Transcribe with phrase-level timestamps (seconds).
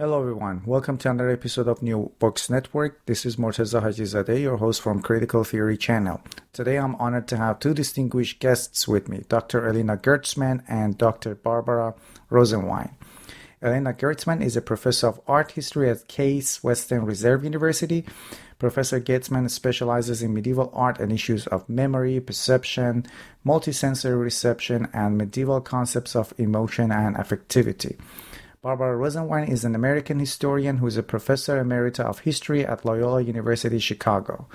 [0.00, 0.62] Hello, everyone.
[0.64, 3.04] Welcome to another episode of New Books Network.
[3.06, 6.22] This is Morteza Hajizadeh, your host from Critical Theory Channel.
[6.52, 9.66] Today, I'm honored to have two distinguished guests with me, Dr.
[9.66, 11.34] Elena Gertsman and Dr.
[11.34, 11.96] Barbara
[12.30, 12.92] Rosenwein.
[13.60, 18.04] Elena Gertsman is a professor of art history at Case Western Reserve University.
[18.60, 23.04] Professor Gertsman specializes in medieval art and issues of memory, perception,
[23.44, 27.98] multisensory reception, and medieval concepts of emotion and affectivity.
[28.60, 33.22] Barbara Rosenwein is an American historian who is a professor emerita of history at Loyola
[33.22, 34.48] University Chicago.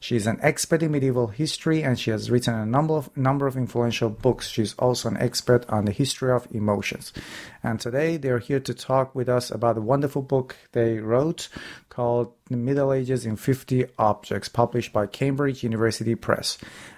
[0.00, 3.46] She is an expert in medieval history and she has written a number of number
[3.46, 4.48] of influential books.
[4.48, 7.12] She's also an expert on the history of emotions.
[7.62, 11.50] And today they're here to talk with us about a wonderful book they wrote
[11.90, 16.56] called The Middle Ages in 50 Objects, published by Cambridge University Press.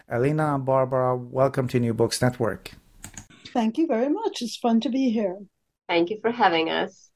[0.09, 2.70] Elena and Barbara, welcome to New Books Network.
[3.53, 4.42] Thank you very much.
[4.42, 5.39] It's fun to be here.
[5.91, 7.10] Thank you for having us.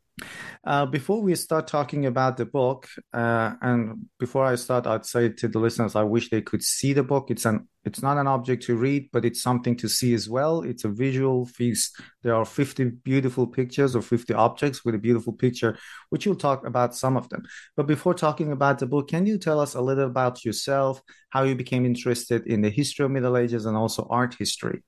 [0.67, 5.28] Uh, before we start talking about the book, uh, and before I start, I'd say
[5.28, 7.31] to the listeners, I wish they could see the book.
[7.31, 10.62] It's an it's not an object to read, but it's something to see as well.
[10.62, 12.00] It's a visual feast.
[12.25, 15.78] There are 50 beautiful pictures or 50 objects with a beautiful picture,
[16.11, 17.44] which you'll talk about some of them.
[17.77, 21.00] But before talking about the book, can you tell us a little about yourself,
[21.31, 24.83] how you became interested in the history of Middle Ages and also art history?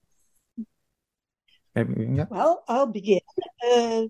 [1.77, 2.25] Yeah.
[2.31, 3.21] Well, I'll begin.
[3.63, 4.07] Uh,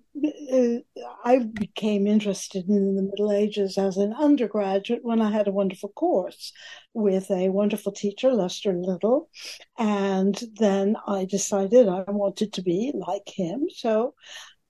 [0.53, 0.77] uh,
[1.25, 5.89] I became interested in the Middle Ages as an undergraduate when I had a wonderful
[5.89, 6.53] course
[6.95, 9.31] with a wonderful teacher, Lester Little.
[9.79, 13.67] And then I decided I wanted to be like him.
[13.75, 14.15] So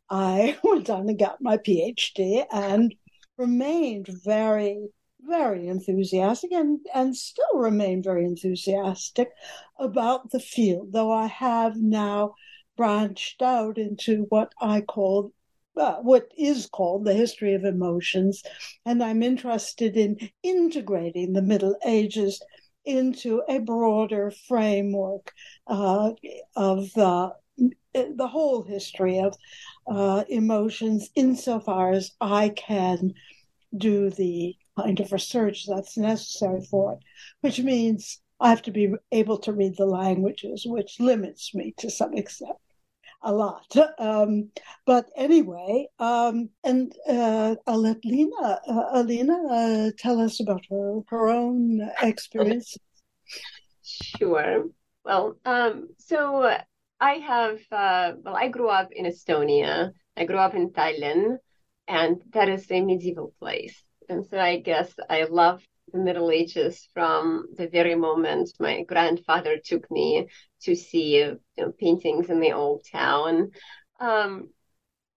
[0.09, 2.95] I went on and got my PhD and
[3.37, 4.89] remained very
[5.29, 9.29] very enthusiastic and, and still remain very enthusiastic
[9.77, 12.35] about the field, though I have now
[12.77, 15.33] branched out into what I call
[15.77, 18.43] uh, what is called the history of emotions,
[18.87, 22.41] and I'm interested in integrating the Middle Ages
[22.85, 25.33] into a broader framework
[25.67, 26.13] uh,
[26.55, 27.35] of the
[27.95, 29.35] the whole history of
[29.87, 33.15] uh, emotions, insofar as I can
[33.77, 36.99] do the kind of research that's necessary for it,
[37.41, 41.91] which means I have to be able to read the languages, which limits me to
[41.91, 42.57] some extent
[43.23, 43.75] a lot.
[43.99, 44.51] Um,
[44.87, 51.01] but anyway, um, and uh, I'll let Lena, uh, Alina uh, tell us about her,
[51.09, 52.77] her own experience.
[53.89, 54.65] Sure.
[55.05, 56.59] Well, um, so
[57.01, 59.93] I have, uh, well, I grew up in Estonia.
[60.17, 61.39] I grew up in Tallinn,
[61.87, 63.81] and that is a medieval place.
[64.09, 69.59] And so I guess I love the Middle Ages from the very moment my grandfather
[69.65, 70.29] took me
[70.63, 73.51] to see you know, paintings in the old town.
[74.01, 74.51] Um,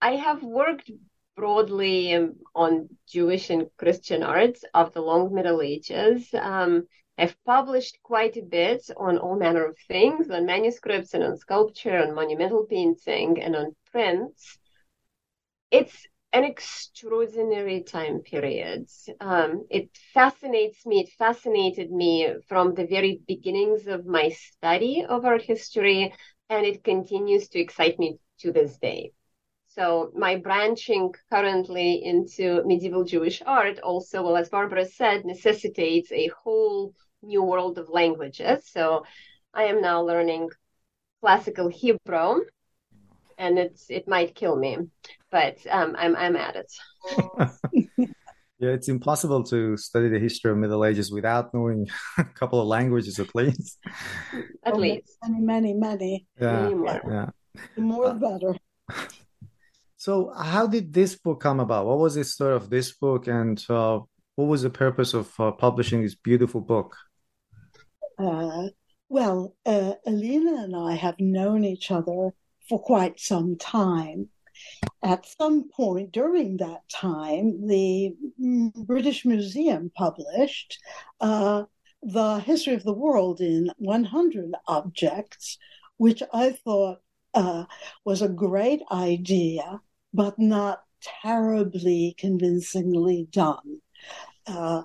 [0.02, 0.90] I have worked
[1.36, 6.30] broadly on Jewish and Christian arts of the long Middle Ages.
[6.34, 6.84] Um,
[7.18, 11.98] I've published quite a bit on all manner of things, on manuscripts and on sculpture,
[11.98, 14.58] on monumental painting, and on prints.
[15.72, 18.88] It's an extraordinary time period.
[19.20, 25.26] Um, it fascinates me, it fascinated me from the very beginnings of my study of
[25.26, 26.14] art history,
[26.50, 29.12] and it continues to excite me to this day.
[29.70, 36.28] So my branching currently into medieval Jewish art also, well, as Barbara said, necessitates a
[36.44, 38.68] whole new world of languages.
[38.70, 39.04] So
[39.54, 40.50] I am now learning
[41.22, 42.42] classical Hebrew,
[43.38, 44.78] and it's it might kill me
[45.32, 46.72] but um, I'm I'm at it.
[48.60, 51.88] yeah, it's impossible to study the history of Middle Ages without knowing
[52.18, 53.78] a couple of languages at least.
[54.64, 56.28] At oh, least many, many, many.
[56.40, 57.02] Yeah, many more.
[57.08, 57.30] yeah.
[57.76, 58.56] The more the better.
[60.00, 61.86] So, how did this book come about?
[61.86, 64.00] What was the story of this book, and uh,
[64.38, 66.96] what was the purpose of uh, publishing this beautiful book?
[68.18, 68.70] Uh,
[69.10, 72.32] well, uh, Alina and I have known each other
[72.70, 74.30] for quite some time.
[75.04, 78.16] At some point during that time, the
[78.76, 80.80] British Museum published
[81.22, 81.64] uh,
[82.04, 85.58] The History of the World in 100 Objects,
[85.98, 87.00] which I thought
[87.34, 87.66] uh,
[88.06, 89.82] was a great idea,
[90.14, 90.84] but not
[91.22, 93.82] terribly convincingly done.
[94.48, 94.84] Uh,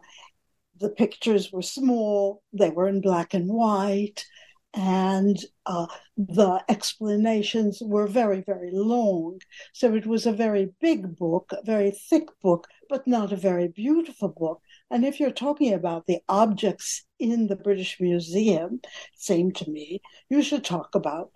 [0.78, 4.26] the pictures were small, they were in black and white,
[4.74, 5.86] and uh,
[6.16, 9.38] the explanations were very, very long.
[9.72, 13.68] So it was a very big book, a very thick book, but not a very
[13.68, 14.60] beautiful book.
[14.90, 18.80] And if you're talking about the objects in the British Museum,
[19.14, 21.30] seemed to me, you should talk about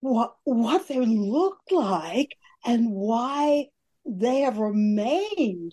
[0.00, 3.68] what what they looked like and why
[4.04, 5.72] they have remained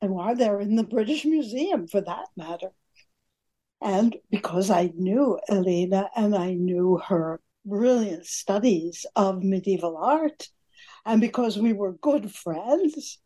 [0.00, 2.70] and why they're in the British Museum for that matter.
[3.82, 10.48] And because I knew Elena and I knew her brilliant studies of medieval art,
[11.04, 13.18] and because we were good friends,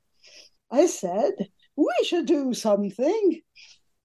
[0.70, 1.32] I said,
[1.76, 3.40] we should do something.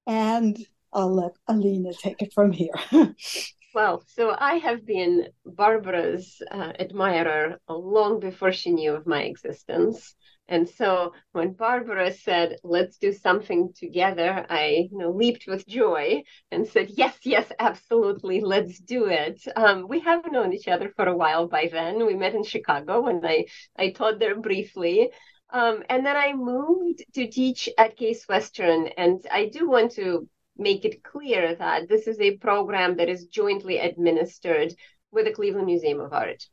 [0.05, 0.57] And
[0.93, 2.73] I'll let Alina take it from here.
[3.73, 10.15] well, so I have been Barbara's uh, admirer long before she knew of my existence.
[10.51, 16.23] And so when Barbara said, let's do something together, I you know, leaped with joy
[16.51, 19.41] and said, yes, yes, absolutely, let's do it.
[19.55, 22.05] Um, we have known each other for a while by then.
[22.05, 23.45] We met in Chicago when I,
[23.79, 25.11] I taught there briefly.
[25.51, 28.87] Um, and then I moved to teach at Case Western.
[28.87, 30.27] And I do want to
[30.57, 34.73] make it clear that this is a program that is jointly administered
[35.13, 36.43] with the Cleveland Museum of Art.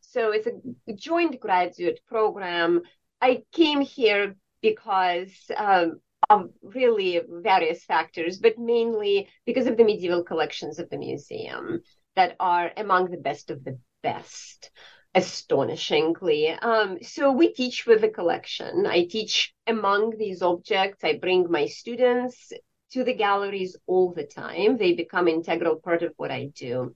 [0.00, 2.82] So it's a joint graduate program
[3.20, 6.00] I came here because um,
[6.30, 11.82] of really various factors, but mainly because of the medieval collections of the museum
[12.16, 14.70] that are among the best of the best
[15.14, 16.50] astonishingly.
[16.50, 18.86] Um, so we teach with the collection.
[18.86, 21.02] I teach among these objects.
[21.02, 22.52] I bring my students
[22.92, 24.76] to the galleries all the time.
[24.76, 26.94] They become integral part of what I do.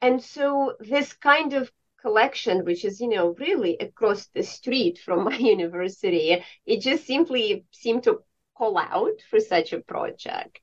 [0.00, 5.24] And so this kind of collection, which is, you know, really across the street from
[5.30, 8.20] my university, it just simply seemed to
[8.56, 10.60] call out for such a project.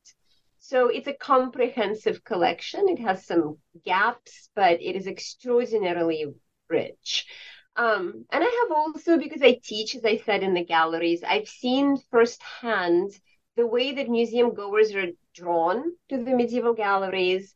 [0.59, 2.89] So it's a comprehensive collection.
[2.89, 6.25] It has some gaps, but it is extraordinarily
[6.69, 7.27] rich.
[7.75, 11.47] Um, and I have also, because I teach, as I said, in the galleries, I've
[11.47, 13.11] seen firsthand
[13.55, 17.53] the way that museum goers are drawn to the medieval galleries.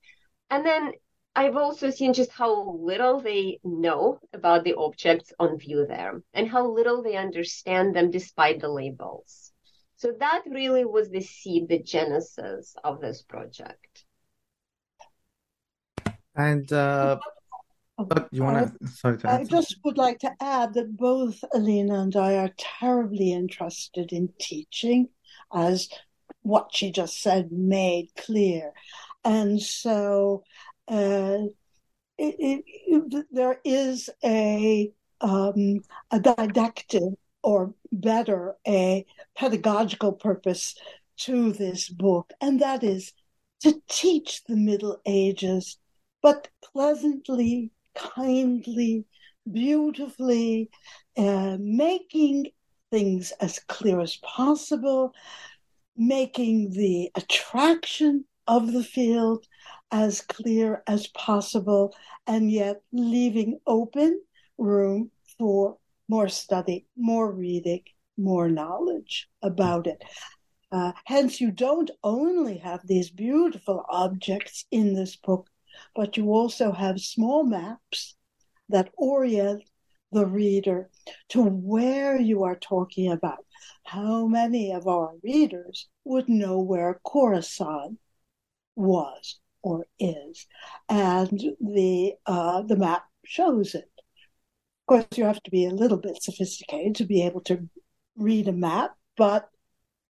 [0.50, 0.92] And then
[1.40, 6.50] I've also seen just how little they know about the objects on view there and
[6.50, 9.54] how little they understand them despite the labels.
[9.96, 14.04] So that really was the seed, the genesis of this project.
[16.36, 17.20] And uh,
[17.98, 18.88] but you want to?
[18.90, 23.32] Sorry, to I just would like to add that both Alina and I are terribly
[23.32, 25.08] interested in teaching,
[25.54, 25.88] as
[26.42, 28.74] what she just said made clear.
[29.24, 30.44] And so
[30.90, 31.46] uh,
[32.18, 34.92] it, it, it, there is a
[35.22, 35.82] um,
[36.12, 37.02] a didactic
[37.44, 39.06] or better a
[39.38, 40.76] pedagogical purpose
[41.18, 43.14] to this book, and that is
[43.62, 45.78] to teach the Middle Ages,
[46.22, 49.06] but pleasantly, kindly,
[49.50, 50.70] beautifully,
[51.18, 52.48] uh, making
[52.92, 55.14] things as clear as possible,
[55.98, 59.46] making the attraction of the field
[59.92, 61.96] as clear as possible,
[62.28, 64.22] and yet leaving open
[64.58, 65.78] room for
[66.08, 67.84] more study, more reading,
[68.18, 70.04] more knowledge about it.
[70.72, 75.50] Uh, hence, you don't only have these beautiful objects in this book,
[75.96, 78.16] but you also have small maps
[78.70, 79.64] that orient
[80.12, 80.90] the reader
[81.30, 83.46] to where you are talking about.
[83.86, 87.98] How many of our readers would know where Khorasan
[88.76, 90.48] was or is,
[90.88, 93.90] and the uh, the map shows it.
[94.82, 97.68] Of course, you have to be a little bit sophisticated to be able to
[98.16, 99.50] read a map, but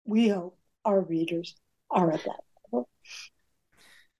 [0.04, 1.54] we hope our readers
[1.90, 2.40] are at that
[2.72, 2.88] level.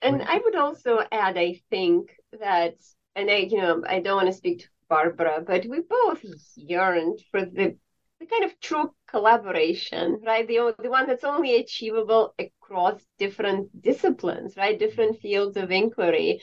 [0.03, 2.75] And I would also add, I think that,
[3.17, 6.25] and I, you know, I don't want to speak to Barbara, but we both
[6.57, 7.77] yearned for the
[8.21, 10.47] the kind of true collaboration, right?
[10.47, 14.79] The, the one that's only achievable across different disciplines, right?
[14.79, 16.41] Different fields of inquiry.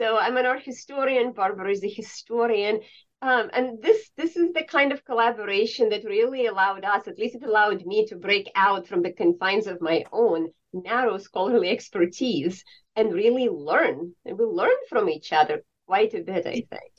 [0.00, 2.80] So I'm an art historian, Barbara is a historian.
[3.20, 7.36] Um, and this this is the kind of collaboration that really allowed us, at least
[7.36, 12.64] it allowed me to break out from the confines of my own narrow scholarly expertise
[12.96, 14.14] and really learn.
[14.24, 16.92] And we learn from each other quite a bit, I think.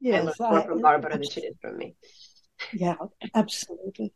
[0.00, 1.96] Yes, I learned more from Barbara than she did from me.
[2.72, 2.96] Yeah,
[3.34, 4.12] absolutely.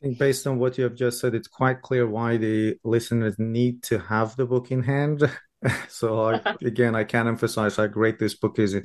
[0.00, 3.36] I think based on what you have just said, it's quite clear why the listeners
[3.38, 5.28] need to have the book in hand
[5.88, 8.76] so I, again, I can't emphasize how great this book is.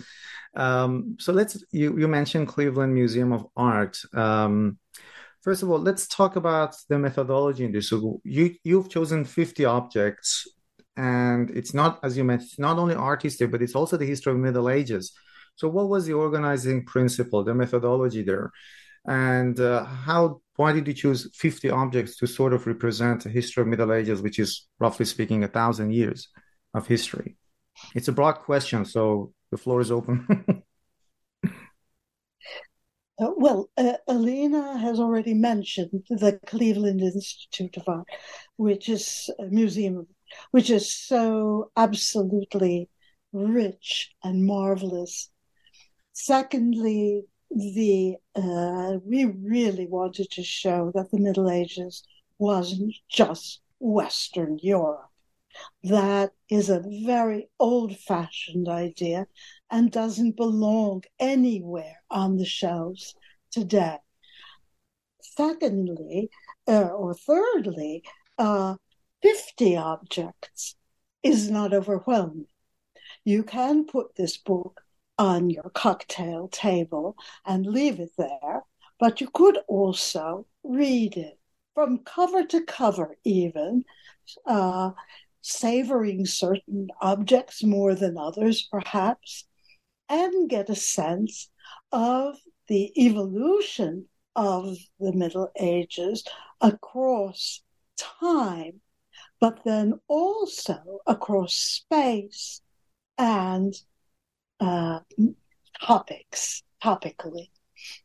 [0.55, 3.99] Um, so let's you you mentioned Cleveland Museum of Art.
[4.13, 4.77] Um,
[5.41, 7.89] first of all, let's talk about the methodology in this.
[7.89, 10.47] So you you've chosen 50 objects,
[10.95, 14.33] and it's not as you mentioned, not only art history, but it's also the history
[14.33, 15.13] of Middle Ages.
[15.55, 18.51] So what was the organizing principle, the methodology there,
[19.05, 20.41] and uh, how?
[20.55, 24.21] Why did you choose 50 objects to sort of represent the history of Middle Ages,
[24.21, 26.29] which is roughly speaking a thousand years
[26.75, 27.37] of history?
[27.95, 30.63] It's a broad question, so the floor is open.
[33.19, 38.07] Uh, well, uh, Alina has already mentioned the Cleveland Institute of Art,
[38.57, 40.07] which is a museum,
[40.49, 42.89] which is so absolutely
[43.31, 45.29] rich and marvelous.
[46.13, 52.03] Secondly, the uh, we really wanted to show that the Middle Ages
[52.37, 55.09] wasn't just Western Europe.
[55.83, 59.27] That is a very old fashioned idea
[59.69, 63.15] and doesn't belong anywhere on the shelves
[63.51, 63.97] today.
[65.21, 66.29] Secondly,
[66.67, 68.03] uh, or thirdly,
[68.37, 68.75] uh,
[69.21, 70.75] 50 objects
[71.23, 72.47] is not overwhelming.
[73.23, 74.82] You can put this book
[75.23, 77.15] on your cocktail table
[77.45, 78.61] and leave it there,
[78.99, 81.39] but you could also read it
[81.73, 83.85] from cover to cover, even.
[84.45, 84.91] Uh,
[85.41, 89.45] savoring certain objects more than others, perhaps,
[90.09, 91.49] and get a sense
[91.91, 92.37] of
[92.67, 96.25] the evolution of the Middle Ages
[96.59, 97.61] across
[97.97, 98.81] time,
[99.39, 102.61] but then also across space
[103.17, 103.73] and
[104.63, 104.99] uh,
[105.81, 107.49] topics, topically.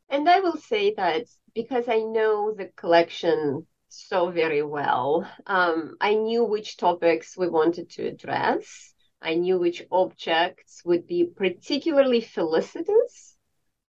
[0.09, 5.29] And I will say that because I know the collection so very well.
[5.47, 8.93] Um, I knew which topics we wanted to address.
[9.21, 13.37] I knew which objects would be particularly felicitous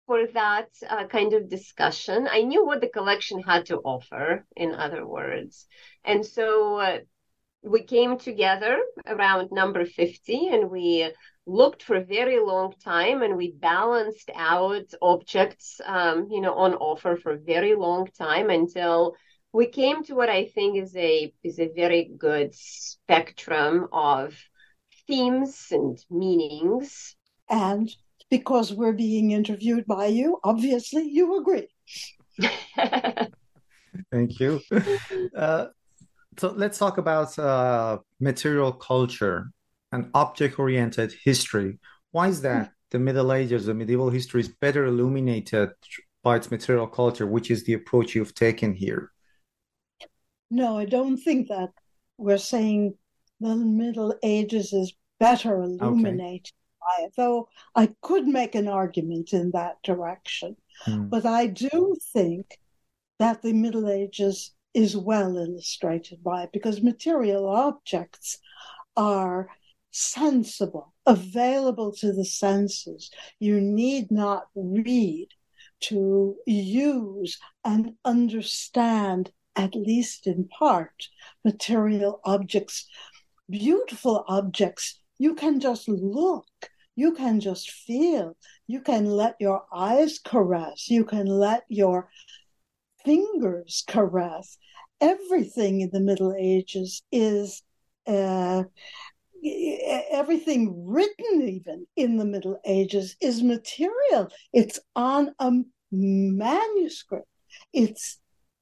[0.07, 2.27] for that uh, kind of discussion.
[2.31, 5.67] I knew what the collection had to offer, in other words.
[6.03, 6.99] And so uh,
[7.61, 11.11] we came together around number 50 and we
[11.50, 16.74] looked for a very long time and we balanced out objects um, you know on
[16.75, 19.15] offer for a very long time until
[19.51, 24.36] we came to what I think is a is a very good spectrum of
[25.08, 27.15] themes and meanings.
[27.50, 27.89] And
[28.29, 31.68] because we're being interviewed by you, obviously you agree.
[34.12, 34.62] Thank you.
[35.36, 35.68] Uh,
[36.38, 39.51] so let's talk about uh, material culture
[39.91, 41.79] and object oriented history.
[42.12, 45.72] Why is that the Middle Ages, the medieval history, is better illuminated
[46.24, 49.12] by its material culture, which is the approach you've taken here?
[50.51, 51.69] No, I don't think that
[52.17, 52.96] we're saying
[53.39, 57.00] the Middle Ages is better illuminated okay.
[57.00, 60.55] by it, though I could make an argument in that direction.
[60.81, 61.08] Hmm.
[61.08, 62.58] But I do think
[63.19, 68.38] that the Middle Ages is well illustrated by it because material objects
[68.96, 69.50] are
[69.91, 73.10] sensible, available to the senses.
[73.39, 75.29] You need not read
[75.81, 81.10] to use and understand at least in part,
[81.43, 82.88] material objects,
[83.50, 85.01] beautiful objects.
[85.17, 86.48] You can just look,
[86.96, 92.10] you can just feel, you can let your eyes caress, you can let your
[93.03, 94.58] fingers caress.
[95.01, 97.63] Everything in the Middle Ages is.
[98.08, 98.63] Uh,
[100.12, 104.29] everything written even in the middle ages is material.
[104.53, 105.51] It's on a
[105.91, 107.27] manuscript.
[107.74, 108.19] It's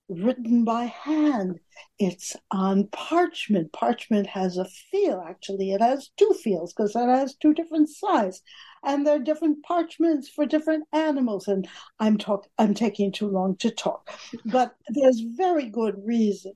[0.09, 1.59] written by hand.
[1.99, 3.71] It's on parchment.
[3.73, 5.71] Parchment has a feel, actually.
[5.71, 8.41] It has two feels because it has two different sizes.
[8.83, 11.47] And there are different parchments for different animals.
[11.47, 11.67] And
[11.99, 14.09] I'm talk I'm taking too long to talk.
[14.45, 16.53] But there's very good reason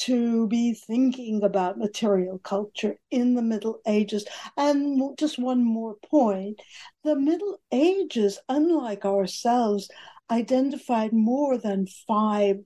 [0.00, 4.26] to be thinking about material culture in the Middle Ages.
[4.56, 6.60] And just one more point.
[7.04, 9.88] The Middle Ages, unlike ourselves,
[10.30, 12.56] identified more than five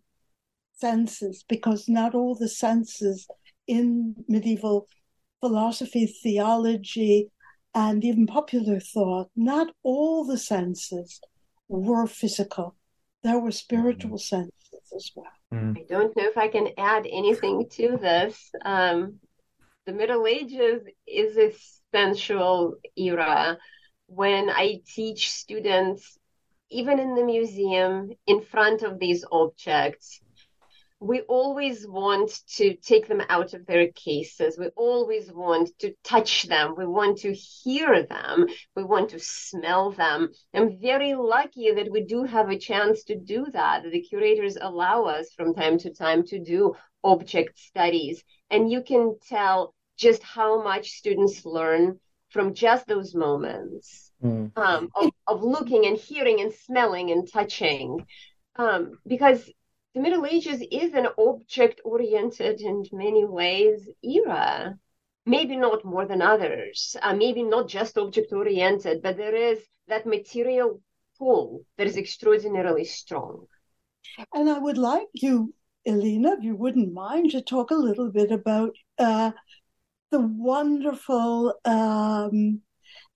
[0.76, 3.26] senses because not all the senses
[3.66, 4.88] in medieval
[5.40, 7.30] philosophy, theology,
[7.74, 11.20] and even popular thought, not all the senses
[11.68, 12.76] were physical.
[13.22, 14.20] There were spiritual mm.
[14.20, 15.26] senses as well.
[15.52, 15.78] Mm.
[15.78, 18.50] I don't know if I can add anything to this.
[18.64, 19.18] Um,
[19.86, 21.52] the Middle Ages is a
[21.92, 23.58] sensual era.
[24.06, 26.18] When I teach students,
[26.70, 30.20] even in the museum, in front of these objects,
[31.00, 34.58] we always want to take them out of their cases.
[34.58, 36.74] We always want to touch them.
[36.76, 38.46] We want to hear them.
[38.74, 40.30] We want to smell them.
[40.54, 43.82] I'm very lucky that we do have a chance to do that.
[43.82, 48.22] The curators allow us from time to time to do object studies.
[48.50, 54.50] And you can tell just how much students learn from just those moments mm.
[54.56, 58.06] um, of, of looking and hearing and smelling and touching.
[58.56, 59.50] Um, because
[59.94, 64.76] the Middle Ages is an object oriented in many ways era.
[65.24, 69.58] Maybe not more than others, uh, maybe not just object oriented, but there is
[69.88, 70.82] that material
[71.18, 73.46] pull that is extraordinarily strong.
[74.34, 75.54] And I would like you,
[75.86, 79.30] Elena, if you wouldn't mind, to talk a little bit about uh,
[80.10, 82.60] the wonderful um,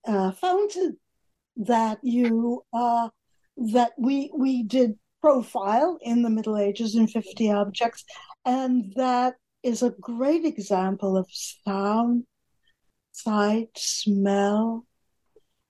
[0.07, 0.97] uh, fountain
[1.57, 3.09] that you uh,
[3.57, 8.05] that we we did profile in the Middle Ages in 50 objects.
[8.45, 12.25] And that is a great example of sound,
[13.11, 14.85] sight, smell,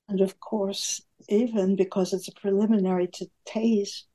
[0.08, 4.08] and of course, even because it's a preliminary to taste.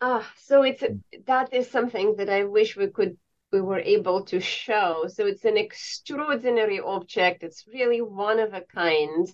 [0.00, 0.82] Ah, so it's
[1.26, 3.16] that is something that I wish we could
[3.52, 5.06] we were able to show.
[5.08, 7.42] So it's an extraordinary object.
[7.42, 9.28] It's really one of a kind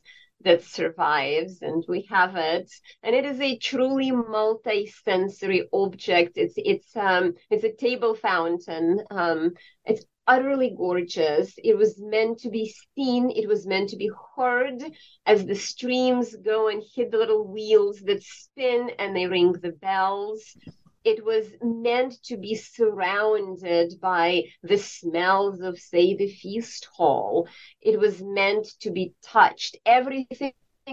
[0.44, 2.70] that survives and we have it.
[3.02, 6.32] And it is a truly multi-sensory object.
[6.36, 9.02] It's it's um it's a table fountain.
[9.10, 9.52] Um
[9.84, 11.54] it's utterly gorgeous.
[11.62, 13.30] It was meant to be seen.
[13.30, 14.82] It was meant to be heard
[15.26, 19.72] as the streams go and hit the little wheels that spin and they ring the
[19.72, 20.56] bells
[21.04, 27.48] it was meant to be surrounded by the smells of, say, the feast hall.
[27.80, 29.76] It was meant to be touched.
[29.84, 30.52] Everything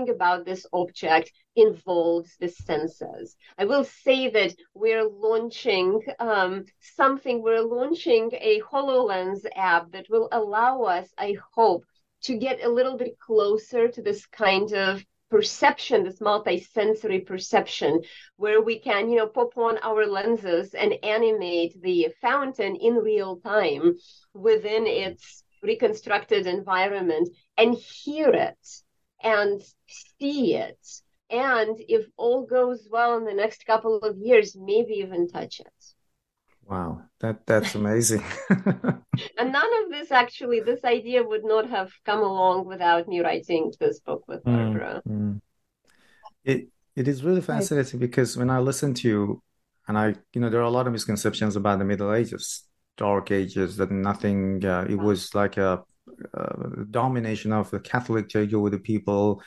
[0.09, 3.35] about this object involves the senses.
[3.57, 10.29] I will say that we're launching um, something, we're launching a HoloLens app that will
[10.31, 11.85] allow us, I hope,
[12.23, 18.01] to get a little bit closer to this kind of perception, this multi-sensory perception,
[18.37, 23.37] where we can, you know, pop on our lenses and animate the fountain in real
[23.37, 23.95] time
[24.33, 28.67] within its reconstructed environment and hear it
[29.23, 29.61] and
[30.19, 30.79] see it.
[31.29, 35.85] And if all goes well in the next couple of years, maybe even touch it.
[36.69, 38.23] Wow, that that's amazing.
[38.49, 43.73] and none of this actually, this idea would not have come along without me writing
[43.79, 45.01] this book with mm, Barbara.
[45.07, 45.41] Mm, mm.
[46.43, 49.43] It it is really fascinating because when I listen to you,
[49.87, 52.65] and I, you know, there are a lot of misconceptions about the Middle Ages,
[52.97, 54.63] Dark Ages, that nothing.
[54.63, 55.81] Uh, it was like a,
[56.35, 59.41] a domination of the Catholic Church over the people.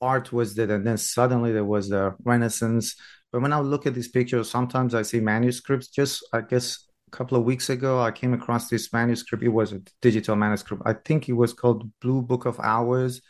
[0.00, 2.94] Art was dead, and then suddenly there was the Renaissance
[3.32, 5.88] but when I look at these pictures, sometimes I see manuscripts.
[5.88, 9.42] Just I guess a couple of weeks ago, I came across this manuscript.
[9.42, 10.82] It was a digital manuscript.
[10.84, 13.20] I think it was called Blue Book of Hours.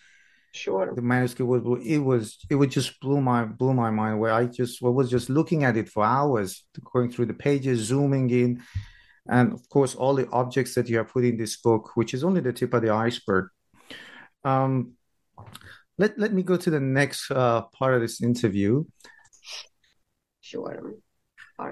[0.52, 0.92] Sure.
[0.94, 4.18] The manuscript was it was it would just blew my blew my mind.
[4.18, 8.30] Where I just was just looking at it for hours, going through the pages, zooming
[8.30, 8.62] in,
[9.28, 12.24] and of course all the objects that you have put in this book, which is
[12.24, 13.48] only the tip of the iceberg.
[14.44, 14.94] Um,
[15.98, 18.84] let let me go to the next uh, part of this interview.
[20.50, 20.94] Sure.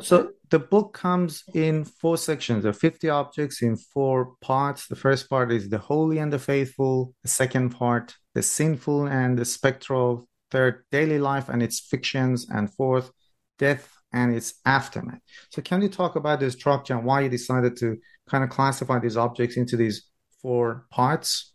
[0.01, 2.63] So the book comes in four sections.
[2.63, 4.87] There are 50 objects in four parts.
[4.87, 7.15] The first part is the holy and the faithful.
[7.23, 10.29] The second part, the sinful and the spectral.
[10.51, 12.47] Third, daily life and its fictions.
[12.51, 13.11] And fourth,
[13.59, 15.21] death and its aftermath.
[15.51, 17.97] So can you talk about the structure and why you decided to
[18.29, 20.09] kind of classify these objects into these
[20.41, 21.55] four parts?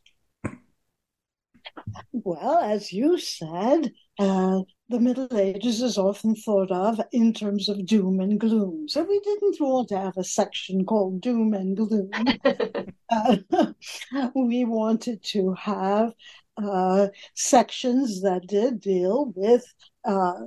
[2.11, 4.59] Well, as you said, uh,
[4.93, 8.87] the Middle Ages is often thought of in terms of doom and gloom.
[8.87, 12.11] So we didn't want to have a section called Doom and Gloom.
[13.09, 13.37] uh,
[14.35, 16.13] we wanted to have
[16.57, 19.65] uh, sections that did deal with
[20.05, 20.41] uh,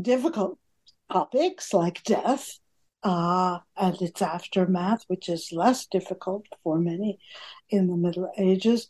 [0.00, 0.58] difficult
[1.12, 2.60] topics like death
[3.02, 7.18] uh, and its aftermath, which is less difficult for many
[7.68, 8.88] in the Middle Ages.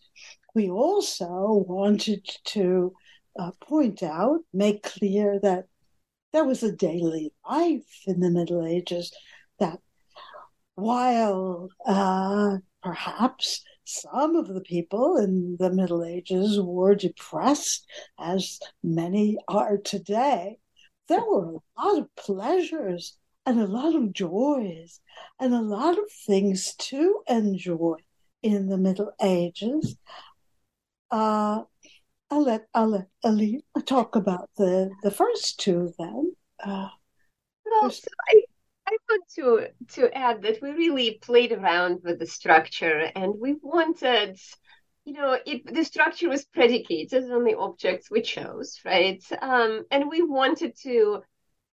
[0.54, 2.94] We also wanted to
[3.38, 5.66] uh, point out, make clear that
[6.32, 9.12] there was a daily life in the Middle Ages
[9.58, 9.78] that
[10.74, 17.86] while uh, perhaps some of the people in the Middle Ages were depressed,
[18.18, 20.56] as many are today,
[21.08, 25.00] there were a lot of pleasures and a lot of joys
[25.38, 27.96] and a lot of things to enjoy
[28.42, 29.96] in the Middle Ages.
[31.10, 31.62] Uh,
[32.32, 36.34] I'll let I'll let Ali talk about the the first two then.
[36.64, 36.88] Uh,
[37.66, 38.42] well, so I
[38.88, 39.66] I would to
[39.96, 44.40] to add that we really played around with the structure and we wanted
[45.04, 50.08] you know it, the structure was predicated on the objects we chose right um, and
[50.08, 51.20] we wanted to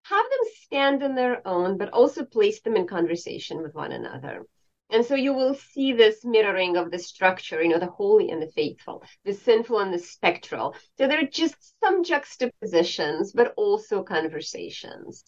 [0.04, 4.44] have them stand on their own but also place them in conversation with one another
[4.90, 8.42] and so you will see this mirroring of the structure, you know, the holy and
[8.42, 10.76] the faithful, the sinful and the spectral.
[10.98, 15.24] So there are just some juxtapositions, but also conversations.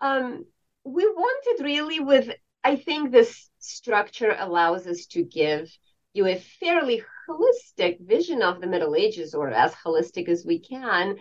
[0.00, 0.44] Um,
[0.84, 2.30] we wanted really with,
[2.62, 5.68] I think this structure allows us to give
[6.12, 11.16] you a fairly holistic vision of the Middle Ages, or as holistic as we can.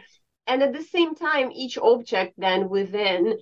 [0.47, 3.37] And at the same time, each object then within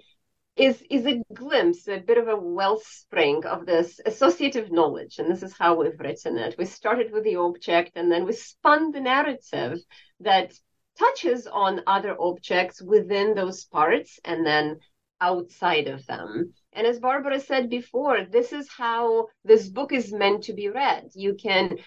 [0.60, 5.18] is is a glimpse, a bit of a wellspring of this associative knowledge.
[5.18, 6.56] And this is how we've written it.
[6.58, 9.80] We started with the object and then we spun the narrative
[10.20, 10.54] that
[10.98, 14.80] touches on other objects within those parts and then
[15.22, 16.54] outside of them.
[16.74, 21.10] And as Barbara said before, this is how this book is meant to be read.
[21.16, 21.78] You can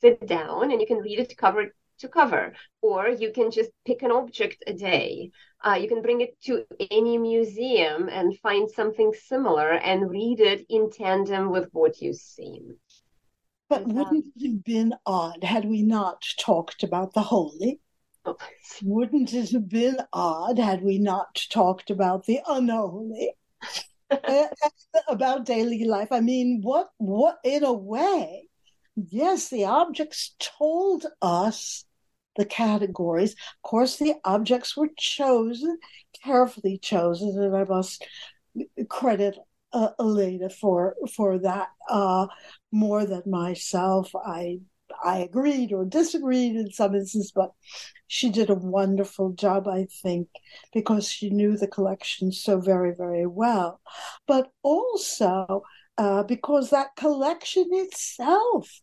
[0.00, 4.02] sit down and you can read it cover to cover, or you can just pick
[4.02, 5.30] an object a day.
[5.64, 10.66] Uh, you can bring it to any museum and find something similar and read it
[10.68, 12.76] in tandem with what you've seen.
[13.68, 17.80] But wouldn't it have been odd had we not talked about the holy?
[18.24, 18.36] Oh.
[18.82, 23.32] Wouldn't it have been odd had we not talked about the unholy?
[25.08, 26.08] about daily life.
[26.12, 28.48] I mean, what what in a way,
[28.94, 31.84] yes, the objects told us
[32.36, 33.32] the categories.
[33.32, 35.78] Of course, the objects were chosen,
[36.22, 38.06] carefully chosen, and I must
[38.88, 39.36] credit
[39.72, 42.26] uh, Elena for for that uh,
[42.72, 44.10] more than myself.
[44.14, 44.60] I
[45.04, 47.50] I agreed or disagreed in some instances, but
[48.06, 50.28] she did a wonderful job, I think,
[50.72, 53.80] because she knew the collection so very, very well.
[54.26, 55.62] But also
[55.98, 58.80] uh, because that collection itself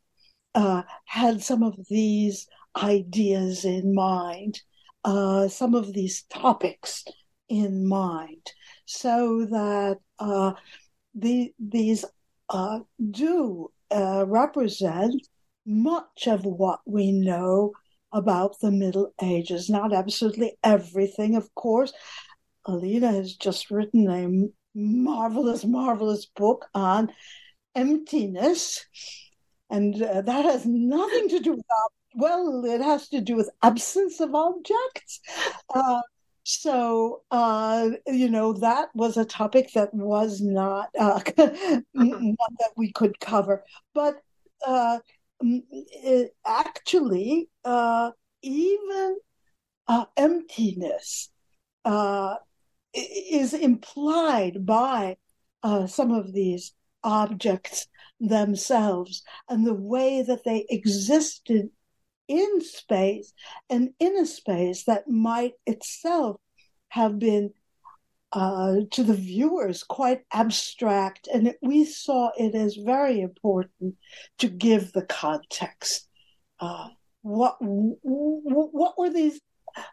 [0.55, 4.62] uh, had some of these ideas in mind,
[5.03, 7.05] uh, some of these topics
[7.49, 8.51] in mind,
[8.86, 10.53] so that uh,
[11.15, 12.05] the, these
[12.49, 12.79] uh,
[13.12, 15.15] do uh, represent
[15.65, 17.71] much of what we know
[18.12, 19.69] about the Middle Ages.
[19.69, 21.93] Not absolutely everything, of course.
[22.65, 27.12] Alina has just written a marvelous, marvelous book on
[27.75, 28.86] emptiness.
[29.69, 31.65] And uh, that has nothing to do with
[32.15, 35.19] well, it has to do with absence of objects.
[35.73, 36.02] Uh,
[36.43, 42.91] so, uh, you know, that was a topic that was not uh, one that we
[42.91, 43.63] could cover.
[43.93, 44.21] But
[44.65, 44.99] uh,
[45.41, 49.17] it, actually, uh, even
[49.88, 51.30] uh, emptiness
[52.93, 55.17] is implied by
[55.88, 56.73] some of these
[57.04, 57.88] objects
[58.19, 61.69] themselves and the way that they existed
[62.27, 63.33] in space
[63.69, 66.38] and in a space that might itself
[66.89, 67.51] have been
[68.33, 73.95] uh, to the viewers quite abstract, and it, we saw it as very important
[74.39, 76.07] to give the context.
[76.59, 76.88] Uh,
[77.21, 79.39] what what were these?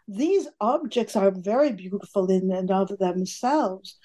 [0.07, 3.97] These objects are very beautiful in and of themselves,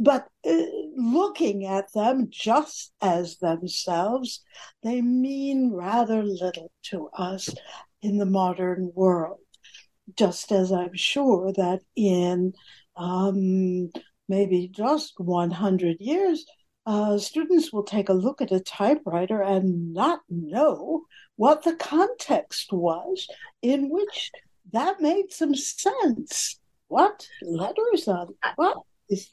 [0.00, 0.62] but uh,
[0.96, 4.42] looking at them just as themselves,
[4.82, 7.50] they mean rather little to us
[8.00, 9.38] in the modern world.
[10.16, 12.54] Just as I'm sure that in
[12.96, 13.90] um,
[14.26, 16.46] maybe just 100 years,
[16.86, 21.02] uh, students will take a look at a typewriter and not know
[21.36, 23.28] what the context was
[23.60, 24.30] in which
[24.72, 26.58] that made some sense.
[26.88, 28.78] What letters on what?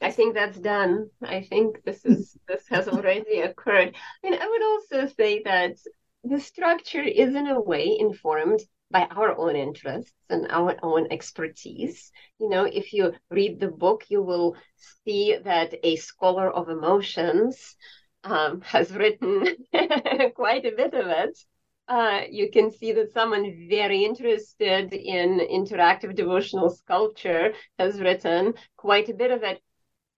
[0.02, 1.10] I think that's done.
[1.22, 3.94] I think this is this has already occurred.
[4.24, 5.76] And I would also say that
[6.24, 8.60] the structure is in a way informed
[8.90, 12.10] by our own interests and our own expertise.
[12.40, 14.56] You know, if you read the book, you will
[15.04, 17.76] see that a scholar of emotions
[18.24, 19.46] um, has written
[20.34, 21.38] quite a bit of it.
[21.86, 29.08] Uh, you can see that someone very interested in interactive devotional sculpture has written quite
[29.08, 29.62] a bit of it.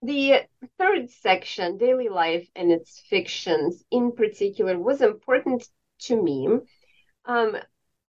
[0.03, 0.47] The
[0.79, 5.67] third section, daily life and its fictions in particular, was important
[6.07, 6.47] to me.
[7.25, 7.57] Um,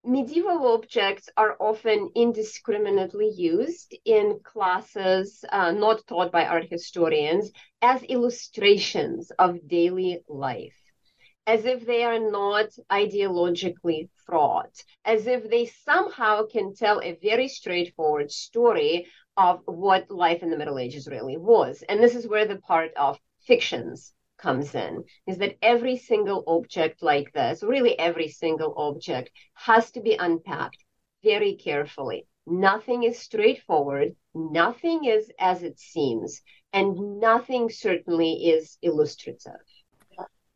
[0.03, 7.53] medieval objects are often indiscriminately used in classes uh, not taught by art historians
[7.83, 10.81] as illustrations of daily life,
[11.47, 17.49] as if they are not ideologically fraught, as if they somehow can tell a very
[17.49, 21.83] straightforward story of what life in the Middle Ages really was.
[21.89, 27.03] And this is where the part of fictions comes in is that every single object
[27.03, 30.85] like this, really every single object, has to be unpacked
[31.23, 32.27] very carefully.
[32.47, 36.43] Nothing is straightforward, nothing is as it seems,
[36.73, 39.53] and nothing certainly is illustrative.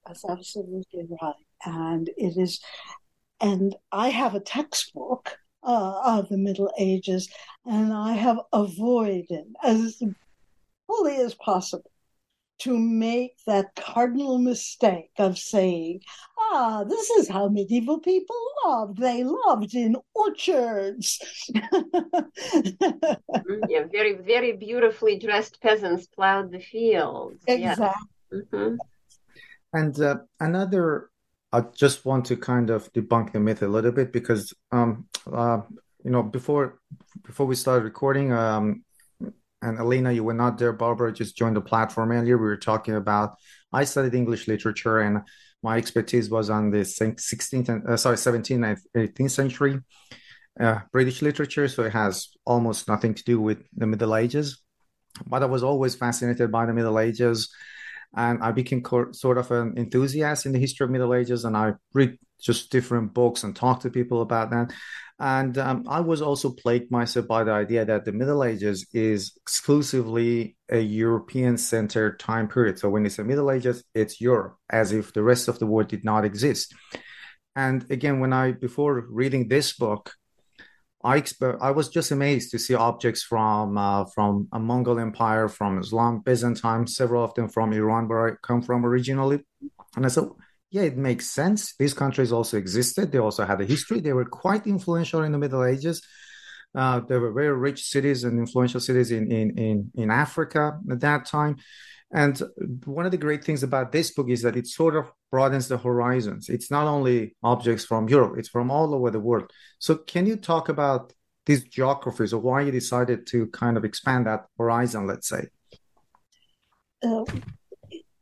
[0.04, 1.34] That's absolutely right.
[1.64, 2.60] And it is,
[3.40, 7.29] and I have a textbook uh, of the Middle Ages,
[7.66, 10.00] and I have avoided as
[10.87, 11.90] fully as possible
[12.59, 16.00] to make that cardinal mistake of saying,
[16.38, 18.98] ah, this is how medieval people loved.
[18.98, 21.20] They loved in orchards.
[23.46, 27.42] Mm, yeah, very, very beautifully dressed peasants plowed the fields.
[27.46, 27.87] Exactly.
[28.33, 28.38] Yeah.
[28.38, 28.76] Mm-hmm.
[29.74, 31.11] And uh, another,
[31.57, 35.61] I just want to kind of debunk the myth a little bit because, um, uh,
[36.05, 36.79] you know, before
[37.25, 38.85] before we started recording, um,
[39.62, 40.75] and Elena, you were not there.
[40.75, 42.37] Barbara just joined the platform earlier.
[42.37, 43.37] We were talking about.
[43.73, 45.23] I studied English literature, and
[45.62, 49.81] my expertise was on the 16th, and, uh, sorry, 17th and 18th century
[50.61, 51.69] uh, British literature.
[51.69, 54.62] So it has almost nothing to do with the Middle Ages.
[55.27, 57.51] But I was always fascinated by the Middle Ages,
[58.16, 61.57] and I became co- sort of an enthusiast in the history of Middle Ages, and
[61.57, 64.72] I read just different books and talk to people about that.
[65.18, 69.33] And um, I was also plagued myself by the idea that the Middle Ages is
[69.40, 72.79] exclusively a European centered time period.
[72.79, 75.88] So when it's the Middle Ages, it's Europe, as if the rest of the world
[75.88, 76.74] did not exist.
[77.55, 80.12] And again, when I, before reading this book,
[81.07, 85.49] I, exper- I was just amazed to see objects from uh, from a Mongol Empire,
[85.49, 89.38] from Islam, Byzantine, several of them from Iran, where I come from originally.
[89.97, 90.29] And I said,
[90.71, 91.61] yeah, it makes sense.
[91.77, 93.12] These countries also existed.
[93.12, 94.01] They also had a history.
[94.01, 96.03] They were quite influential in the Middle Ages.
[96.75, 101.01] Uh, there were very rich cities and influential cities in, in, in, in Africa at
[101.01, 101.57] that time.
[102.12, 102.40] And
[102.85, 105.79] one of the great things about this book is that it sort of broadens the
[105.79, 106.49] horizons.
[106.49, 109.51] It's not only objects from Europe, it's from all over the world.
[109.81, 111.12] So, can you talk about
[111.47, 115.49] these geographies or why you decided to kind of expand that horizon, let's say?
[117.03, 117.25] Uh,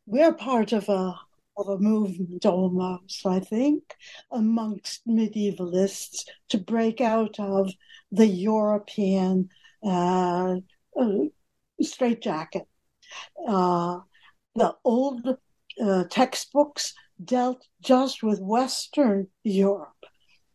[0.07, 1.15] we're part of a
[1.57, 3.95] of a movement almost, I think,
[4.33, 7.73] amongst medievalists to break out of
[8.11, 9.51] the European
[9.85, 10.57] uh,
[11.01, 11.19] uh,
[11.81, 12.67] straitjacket.
[13.47, 14.01] Uh,
[14.55, 15.37] the old
[15.83, 20.07] uh, textbooks dealt just with Western Europe,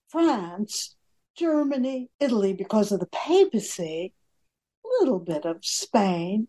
[0.10, 0.95] France,
[1.36, 4.13] Germany, Italy, because of the papacy,
[4.86, 6.48] a little bit of Spain.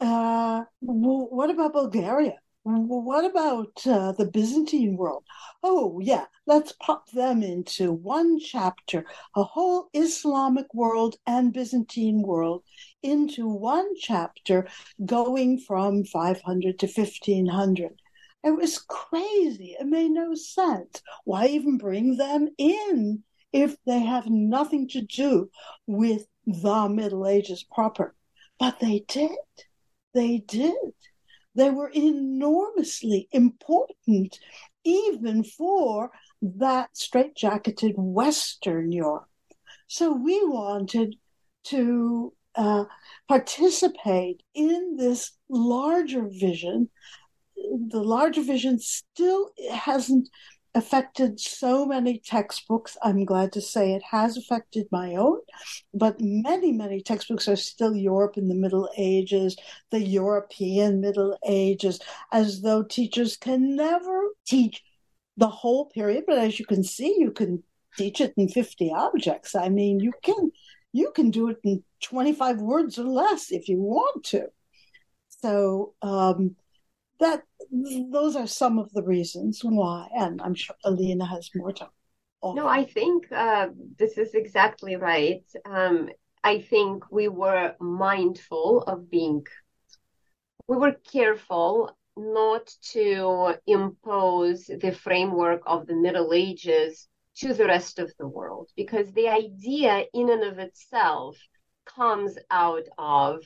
[0.00, 2.38] Uh, what about Bulgaria?
[2.64, 5.24] what about uh, the Byzantine world?
[5.62, 9.04] Oh, yeah, let's pop them into one chapter,
[9.36, 12.62] a whole Islamic world and Byzantine world
[13.04, 14.66] into one chapter,
[15.04, 18.00] going from 500 to 1500.
[18.42, 19.76] It was crazy.
[19.78, 21.02] It made no sense.
[21.24, 25.50] Why even bring them in if they have nothing to do
[25.86, 28.14] with the Middle Ages proper?
[28.58, 29.30] But they did.
[30.14, 30.74] They did.
[31.54, 34.38] They were enormously important,
[34.84, 36.10] even for
[36.42, 39.28] that straitjacketed Western Europe.
[39.86, 41.16] So we wanted
[41.64, 42.84] to uh,
[43.28, 46.90] participate in this larger vision.
[47.56, 50.28] The larger vision still hasn't
[50.74, 52.96] affected so many textbooks.
[53.02, 55.38] I'm glad to say it has affected my own,
[55.92, 59.56] but many, many textbooks are still Europe in the Middle Ages,
[59.90, 62.00] the European Middle Ages,
[62.32, 64.82] as though teachers can never teach
[65.36, 66.24] the whole period.
[66.26, 67.62] But as you can see, you can
[67.96, 69.54] teach it in 50 objects.
[69.54, 70.50] I mean, you can
[70.94, 74.46] you can do it in 25 words or less if you want to.
[75.28, 76.54] So um,
[77.18, 77.42] that
[78.12, 81.88] those are some of the reasons why, and I'm sure Alina has more to.
[82.40, 82.60] Offer.
[82.60, 85.44] No, I think uh, this is exactly right.
[85.64, 86.10] Um,
[86.44, 89.44] I think we were mindful of being,
[90.68, 97.98] we were careful not to impose the framework of the Middle Ages to the rest
[97.98, 101.36] of the world, because the idea in and of itself
[101.86, 103.42] comes out of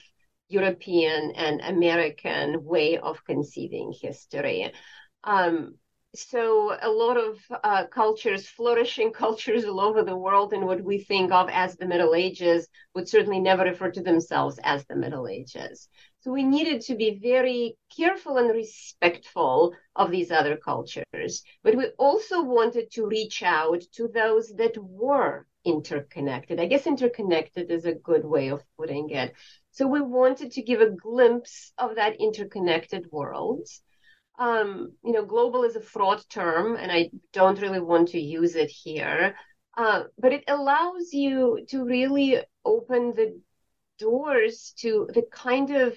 [0.49, 4.73] European and American way of conceiving history.
[5.25, 5.79] Um,
[6.15, 10.99] so a lot of uh, cultures, flourishing cultures all over the world, and what we
[10.99, 15.29] think of as the Middle Ages, would certainly never refer to themselves as the Middle
[15.29, 15.89] Ages.
[16.21, 21.87] So we needed to be very careful and respectful of these other cultures, but we
[21.99, 26.59] also wanted to reach out to those that were interconnected.
[26.59, 29.33] I guess interconnected is a good way of putting it.
[29.71, 33.69] So we wanted to give a glimpse of that interconnected world.
[34.39, 38.57] Um, you know, global is a fraught term, and I don't really want to use
[38.57, 39.37] it here.
[39.77, 43.41] Uh, but it allows you to really open the
[43.99, 45.97] doors to the kind of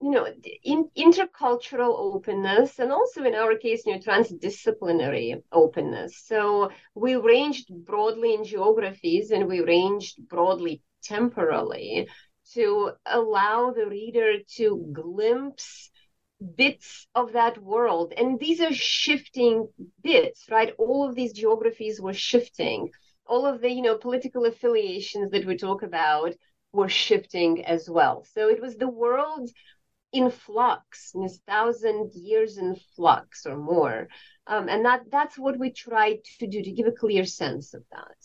[0.00, 0.26] you know
[0.62, 6.22] in, intercultural openness and also in our case you know transdisciplinary openness.
[6.24, 12.08] So we ranged broadly in geographies and we ranged broadly temporally
[12.52, 15.90] to allow the reader to glimpse
[16.54, 18.12] bits of that world.
[18.16, 19.68] And these are shifting
[20.02, 20.74] bits right?
[20.78, 22.90] All of these geographies were shifting.
[23.26, 26.34] All of the you know political affiliations that we talk about
[26.72, 29.48] were shifting as well so it was the world
[30.12, 34.08] in flux in a thousand years in flux or more
[34.46, 37.82] um, and that that's what we tried to do to give a clear sense of
[37.90, 38.16] that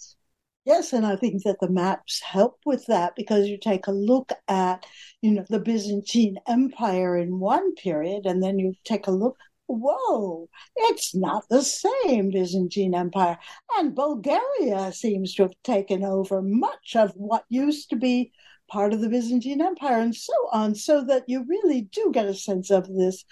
[0.64, 4.32] Yes, and I think that the maps help with that because you take a look
[4.48, 4.86] at,
[5.22, 9.38] you know, the Byzantine Empire in one period, and then you take a look.
[9.72, 13.38] Whoa, it's not the same Byzantine Empire.
[13.78, 18.32] And Bulgaria seems to have taken over much of what used to be
[18.70, 22.34] part of the Byzantine Empire, and so on, so that you really do get a
[22.34, 23.26] sense of this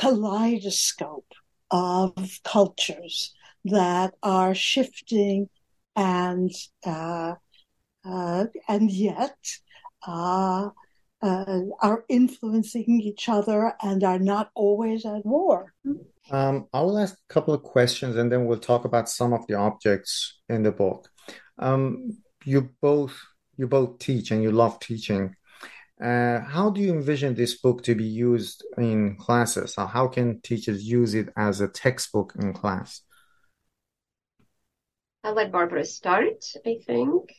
[0.00, 1.32] kaleidoscope
[1.70, 3.32] of cultures
[3.64, 5.48] that are shifting
[5.96, 6.50] and
[6.84, 7.34] uh,
[8.04, 9.36] uh, and yet
[10.06, 10.70] uh,
[11.24, 15.72] uh, are influencing each other and are not always at war.
[16.30, 19.46] Um, I will ask a couple of questions and then we'll talk about some of
[19.46, 21.08] the objects in the book.
[21.58, 23.18] Um, you both
[23.56, 25.34] you both teach and you love teaching.
[26.02, 29.76] Uh, how do you envision this book to be used in classes?
[29.76, 33.00] How can teachers use it as a textbook in class?
[35.22, 37.32] I'll let Barbara start, I think.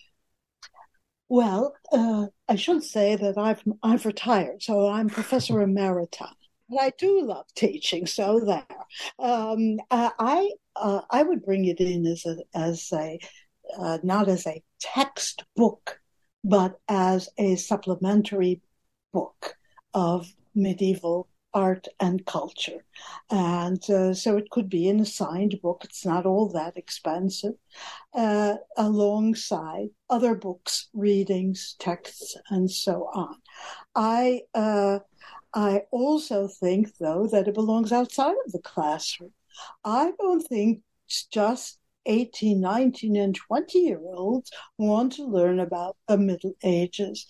[1.27, 6.29] Well, uh, I should say that I've I've retired, so I'm professor emerita.
[6.69, 8.65] But I do love teaching, so there.
[9.19, 13.19] Um, I uh, I would bring it in as a as a
[13.77, 15.99] uh, not as a textbook,
[16.43, 18.61] but as a supplementary
[19.11, 19.55] book
[19.93, 22.85] of medieval art and culture.
[23.31, 27.53] And uh, so it could be in a signed book, it's not all that expensive,
[28.13, 33.37] uh, alongside other books, readings, texts, and so on.
[33.95, 34.99] I, uh,
[35.53, 39.31] I also think, though, that it belongs outside of the classroom.
[39.85, 40.81] I don't think
[41.31, 47.25] just 18, 19, and 20 year olds want to learn about the Middle Ages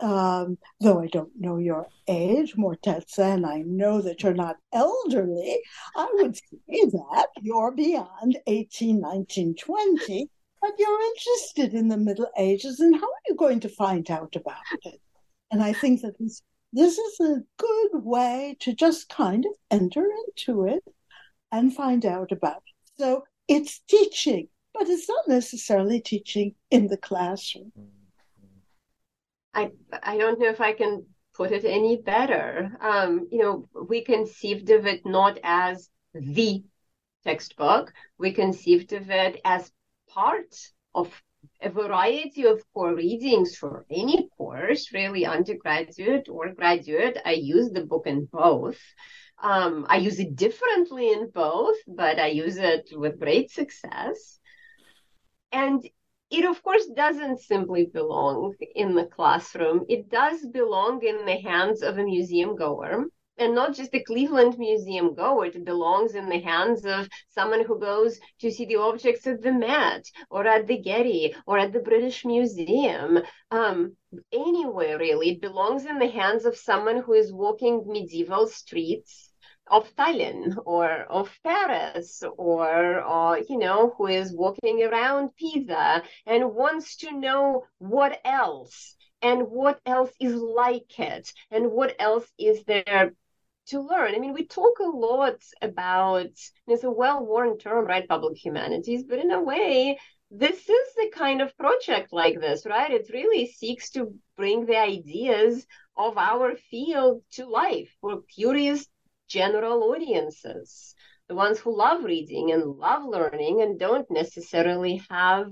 [0.00, 5.60] um, though I don't know your age, Morteza, and I know that you're not elderly,
[5.96, 6.36] I would
[6.68, 10.30] say that you're beyond 18, 19, 20,
[10.60, 14.36] but you're interested in the Middle Ages, and how are you going to find out
[14.36, 15.00] about it?
[15.50, 20.06] And I think that this, this is a good way to just kind of enter
[20.26, 20.82] into it
[21.52, 23.00] and find out about it.
[23.00, 27.72] So it's teaching, but it's not necessarily teaching in the classroom.
[29.56, 29.70] I
[30.02, 32.76] I don't know if I can put it any better.
[32.80, 36.62] Um, you know, we conceived of it not as the
[37.24, 37.92] textbook.
[38.18, 39.72] We conceived of it as
[40.08, 40.54] part
[40.94, 41.08] of
[41.60, 47.16] a variety of core readings for any course, really undergraduate or graduate.
[47.24, 48.80] I use the book in both.
[49.42, 54.38] Um, I use it differently in both, but I use it with great success.
[55.52, 55.88] And
[56.30, 59.84] it of course doesn't simply belong in the classroom.
[59.88, 63.06] It does belong in the hands of a museum goer.
[63.38, 67.78] And not just a Cleveland museum goer, it belongs in the hands of someone who
[67.78, 71.80] goes to see the objects at the Met or at the Getty or at the
[71.80, 73.18] British Museum.
[73.50, 73.96] Um,
[74.32, 79.25] anywhere really, it belongs in the hands of someone who is walking medieval streets
[79.68, 86.54] of Tallinn or of Paris or, uh, you know, who is walking around Pisa and
[86.54, 92.62] wants to know what else and what else is like it and what else is
[92.64, 93.12] there
[93.66, 94.14] to learn.
[94.14, 96.30] I mean, we talk a lot about,
[96.68, 99.98] it's a well-worn term, right, public humanities, but in a way,
[100.30, 102.90] this is the kind of project like this, right?
[102.90, 105.66] It really seeks to bring the ideas
[105.96, 108.86] of our field to life for curious
[109.28, 110.94] general audiences,
[111.28, 115.50] the ones who love reading and love learning and don't necessarily have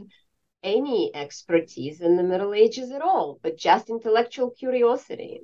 [0.62, 5.40] any expertise in the Middle Ages at all, but just intellectual curiosity.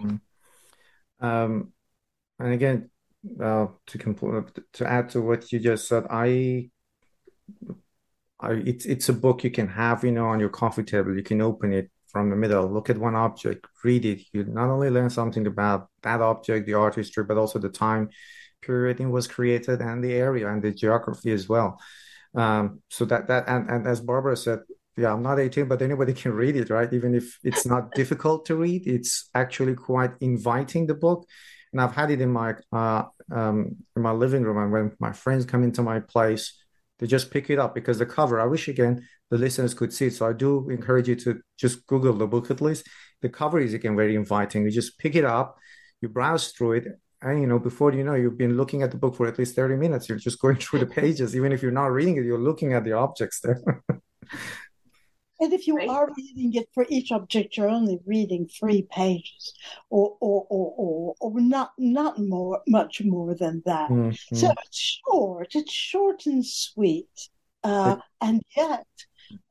[0.00, 0.16] Mm-hmm.
[1.24, 1.72] Um,
[2.38, 2.90] and again,
[3.40, 6.70] uh, to to add to what you just said, I
[8.40, 11.16] I, it's it's a book you can have, you know, on your coffee table.
[11.16, 14.20] You can open it from the middle, look at one object, read it.
[14.32, 18.08] You not only learn something about that object, the art history, but also the time
[18.62, 21.80] period it was created and the area and the geography as well.
[22.36, 24.60] Um, so that that and, and as Barbara said,
[24.96, 26.92] yeah, I'm not 18, but anybody can read it, right?
[26.92, 31.26] Even if it's not difficult to read, it's actually quite inviting the book.
[31.72, 35.12] And I've had it in my uh, um, in my living room, and when my
[35.12, 36.44] friends come into my place,
[37.00, 38.40] they just pick it up because the cover.
[38.40, 40.14] I wish again the listeners could see it.
[40.14, 42.86] So I do encourage you to just Google the book at least.
[43.20, 44.62] The cover is again very inviting.
[44.64, 45.48] You just pick it up,
[46.00, 46.84] you browse through it,
[47.20, 49.56] and you know before you know you've been looking at the book for at least
[49.56, 52.38] 30 minutes you're just going through the pages even if you're not reading it you're
[52.50, 53.60] looking at the objects there
[55.40, 55.88] And if you right.
[55.88, 59.52] are reading it for each object, you're only reading three pages,
[59.90, 63.90] or or or or, or not not more much more than that.
[63.90, 64.36] Mm-hmm.
[64.36, 65.48] So it's short.
[65.54, 67.28] It's short and sweet,
[67.64, 68.86] uh, and yet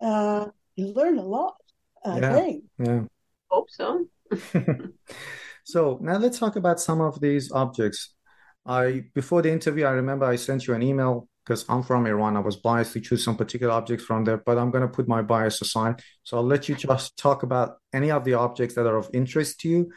[0.01, 1.55] uh, you learn a lot.
[2.05, 2.33] I yeah.
[2.33, 2.63] think.
[2.79, 3.01] Yeah.
[3.49, 4.05] Hope so.
[5.63, 8.13] so now let's talk about some of these objects.
[8.65, 12.37] I before the interview, I remember I sent you an email because I'm from Iran.
[12.37, 15.07] I was biased to choose some particular objects from there, but I'm going to put
[15.07, 16.01] my bias aside.
[16.23, 19.59] So I'll let you just talk about any of the objects that are of interest
[19.61, 19.91] to you.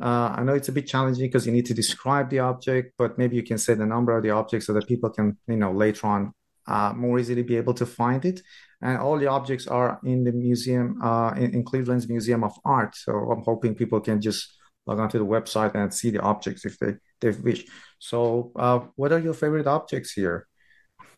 [0.00, 3.18] Uh, I know it's a bit challenging because you need to describe the object, but
[3.18, 5.72] maybe you can say the number of the object so that people can, you know,
[5.72, 6.32] later on
[6.68, 8.40] uh, more easily be able to find it.
[8.80, 12.94] And all the objects are in the museum, uh, in, in Cleveland's Museum of Art.
[12.94, 14.56] So I'm hoping people can just
[14.86, 17.64] log onto the website and see the objects if they, they wish.
[17.98, 20.46] So, uh, what are your favorite objects here?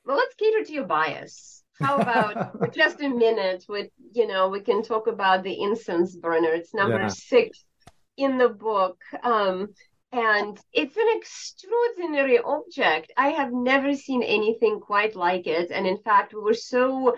[0.04, 1.62] well, let's cater to your bias.
[1.80, 6.52] How about just a minute with you know we can talk about the incense burner.
[6.52, 7.08] It's number yeah.
[7.08, 7.64] six
[8.16, 8.98] in the book.
[9.22, 9.68] Um,
[10.12, 13.12] and it's an extraordinary object.
[13.16, 15.70] I have never seen anything quite like it.
[15.70, 17.16] And in fact, we were so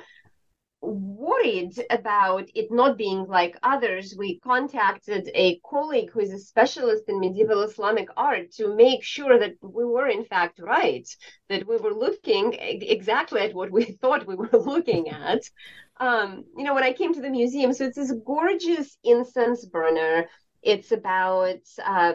[0.82, 7.04] worried about it not being like others, we contacted a colleague who is a specialist
[7.08, 11.08] in medieval Islamic art to make sure that we were in fact right,
[11.48, 15.40] that we were looking exactly at what we thought we were looking at.
[15.98, 20.26] Um, you know, when I came to the museum, so it's this gorgeous incense burner.
[20.62, 22.14] It's about, uh,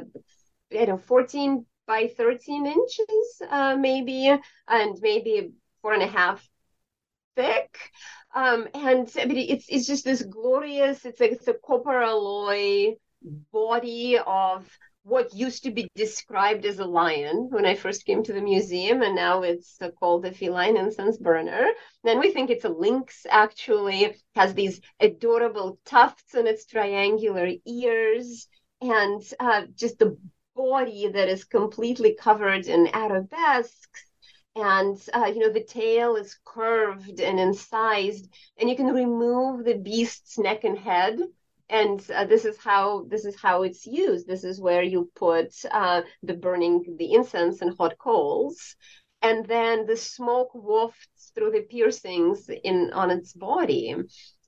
[0.72, 4.28] you know, 14 by 13 inches, uh, maybe,
[4.68, 5.52] and maybe
[5.82, 6.48] four and a half
[7.36, 7.78] thick.
[8.36, 11.06] Um, and it's it's just this glorious.
[11.06, 12.96] It's like it's a copper alloy
[13.52, 14.70] body of
[15.04, 19.02] what used to be described as a lion when I first came to the museum,
[19.02, 21.70] and now it's called a feline incense burner.
[22.04, 23.26] Then we think it's a lynx.
[23.30, 28.48] Actually, it has these adorable tufts on its triangular ears,
[28.82, 30.18] and uh, just the
[30.58, 34.04] body that is completely covered in arabesques.
[34.56, 38.28] And uh, you know the tail is curved and incised
[38.58, 41.20] and you can remove the beast's neck and head.
[41.70, 44.28] And uh, this is how this is how it's used.
[44.28, 48.76] This is where you put uh, the burning the incense and hot coals.
[49.22, 53.96] And then the smoke wafts through the piercings in on its body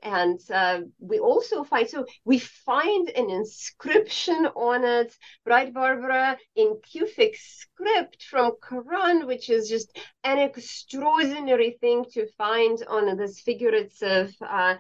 [0.04, 6.38] and uh, we also find so we find an inscription on it right barbara?
[6.56, 13.40] In kufic script from quran which is just an extraordinary thing to find on this
[13.42, 14.76] figurative uh,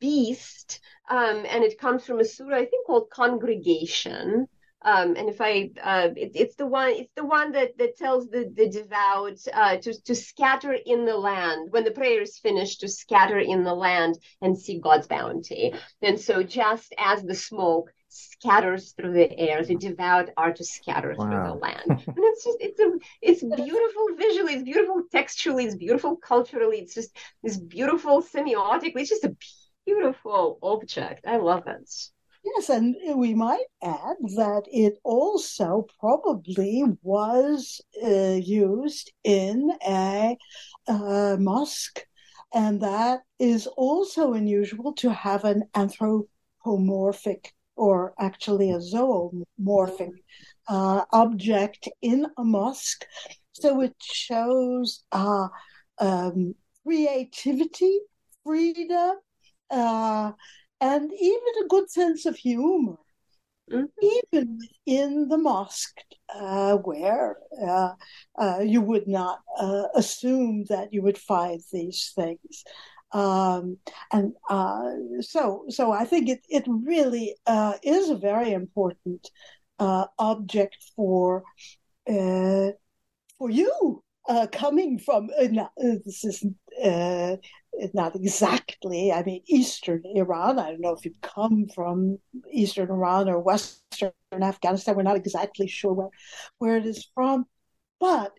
[0.00, 0.80] beast.
[1.08, 4.48] Um, and it comes from a surah i think called congregation
[4.84, 8.28] um, and if I, uh, it, it's the one, it's the one that that tells
[8.28, 12.80] the the devout uh, to to scatter in the land when the prayer is finished,
[12.80, 15.74] to scatter in the land and see God's bounty.
[16.00, 21.14] And so, just as the smoke scatters through the air, the devout are to scatter
[21.16, 21.24] wow.
[21.26, 21.82] through the land.
[21.88, 26.78] and it's just, it's a, it's beautiful visually, it's beautiful textually, it's beautiful culturally.
[26.78, 29.00] It's just this beautiful semiotically.
[29.00, 29.36] It's just a
[29.86, 31.26] beautiful object.
[31.26, 31.90] I love it.
[32.44, 40.36] Yes, and we might add that it also probably was uh, used in a
[40.88, 42.04] uh, mosque,
[42.52, 50.12] and that is also unusual to have an anthropomorphic or actually a zoomorphic
[50.68, 53.06] uh, object in a mosque.
[53.52, 55.48] So it shows uh,
[55.98, 58.00] um, creativity,
[58.44, 59.16] freedom,
[59.70, 60.32] uh,
[60.82, 62.96] and even a good sense of humor.
[63.72, 63.84] Mm-hmm.
[64.02, 66.00] Even in the mosque,
[66.34, 67.92] uh, where uh,
[68.36, 72.64] uh, you would not uh, assume that you would find these things,
[73.12, 73.78] um,
[74.12, 79.30] and uh, so so I think it it really uh, is a very important
[79.78, 81.44] object for
[83.38, 86.44] for you uh, coming from uh, uh, this is
[86.82, 87.36] uh,
[87.94, 89.12] not exactly.
[89.12, 90.58] I mean, Eastern Iran.
[90.58, 92.18] I don't know if you come from
[92.50, 94.96] Eastern Iran or Western Afghanistan.
[94.96, 96.10] We're not exactly sure where
[96.58, 97.46] where it is from,
[98.00, 98.32] but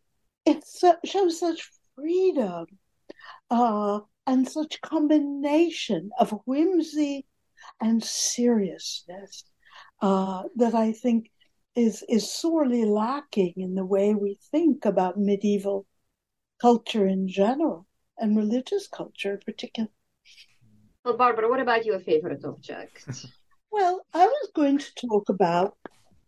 [0.46, 0.64] it
[1.06, 2.66] shows such freedom
[3.50, 7.26] uh, and such combination of whimsy
[7.82, 9.44] and seriousness
[10.02, 11.30] uh, that I think
[11.76, 15.86] is is sorely lacking in the way we think about medieval
[16.60, 17.88] culture in general
[18.24, 19.90] and religious culture in particular.
[21.04, 23.06] Well, Barbara, what about your favorite object?
[23.72, 25.76] well, I was going to talk about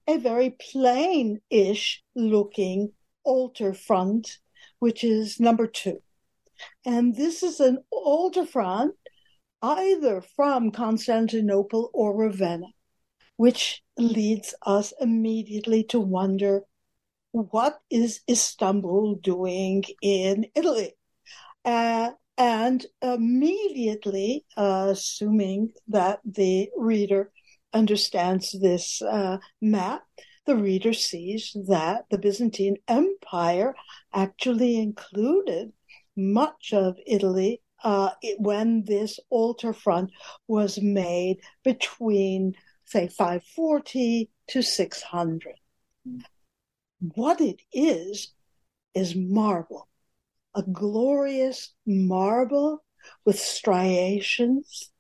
[0.06, 2.92] a very plain-ish looking
[3.24, 4.40] altar front,
[4.80, 6.00] which is number two.
[6.86, 8.96] And this is an altar front
[9.62, 12.68] either from Constantinople or Ravenna,
[13.38, 16.64] which leads us immediately to wonder
[17.32, 20.94] what is Istanbul doing in Italy?
[21.66, 27.32] Uh, and immediately, uh, assuming that the reader
[27.74, 30.04] understands this uh, map,
[30.46, 33.74] the reader sees that the Byzantine Empire
[34.14, 35.74] actually included
[36.16, 40.12] much of Italy uh, it, when this altar front
[40.48, 42.54] was made between,
[42.86, 45.54] say, 540 to 600.
[47.00, 48.34] What it is,
[48.94, 49.88] is marble,
[50.56, 52.84] a glorious marble
[53.26, 54.92] with striations,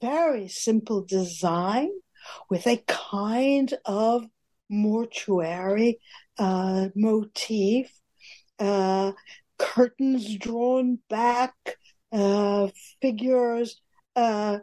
[0.00, 1.90] very simple design
[2.50, 4.24] with a kind of
[4.68, 5.98] mortuary
[6.38, 7.90] uh, motif,
[8.58, 9.12] uh,
[9.58, 11.54] curtains drawn back,
[12.12, 12.68] uh,
[13.00, 13.80] figures,
[14.16, 14.58] uh,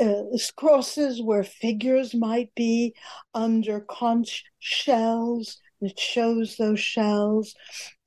[0.00, 0.22] uh,
[0.56, 2.94] crosses where figures might be
[3.34, 5.60] under conch shells.
[5.80, 7.54] It shows those shells.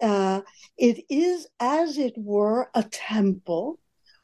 [0.02, 0.42] Uh,
[0.78, 3.80] it is, as it were, a temple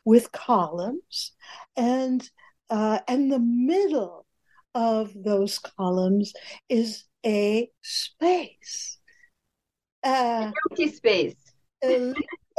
[0.06, 1.34] with columns,
[1.76, 2.30] and
[2.70, 4.26] uh, and the middle
[4.74, 6.34] of those columns
[6.70, 8.98] is a space.
[10.04, 11.36] Uh, empty space.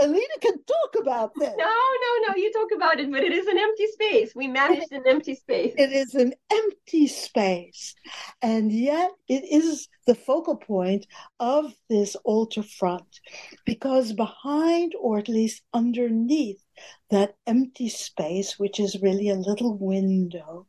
[0.01, 1.53] Elina can talk about this.
[1.57, 2.37] No, no, no.
[2.37, 4.33] You talk about it, but it is an empty space.
[4.35, 5.75] We managed an empty space.
[5.77, 7.95] It is an empty space.
[8.41, 11.07] And yet it is the focal point
[11.41, 13.21] of this altar front
[13.65, 16.63] because behind, or at least underneath,
[17.11, 20.67] that empty space, which is really a little window,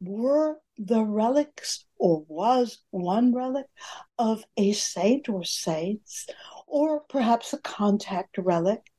[0.00, 3.66] were the relics, or was one relic,
[4.18, 6.26] of a saint or saints,
[6.72, 8.90] or perhaps a contact relic.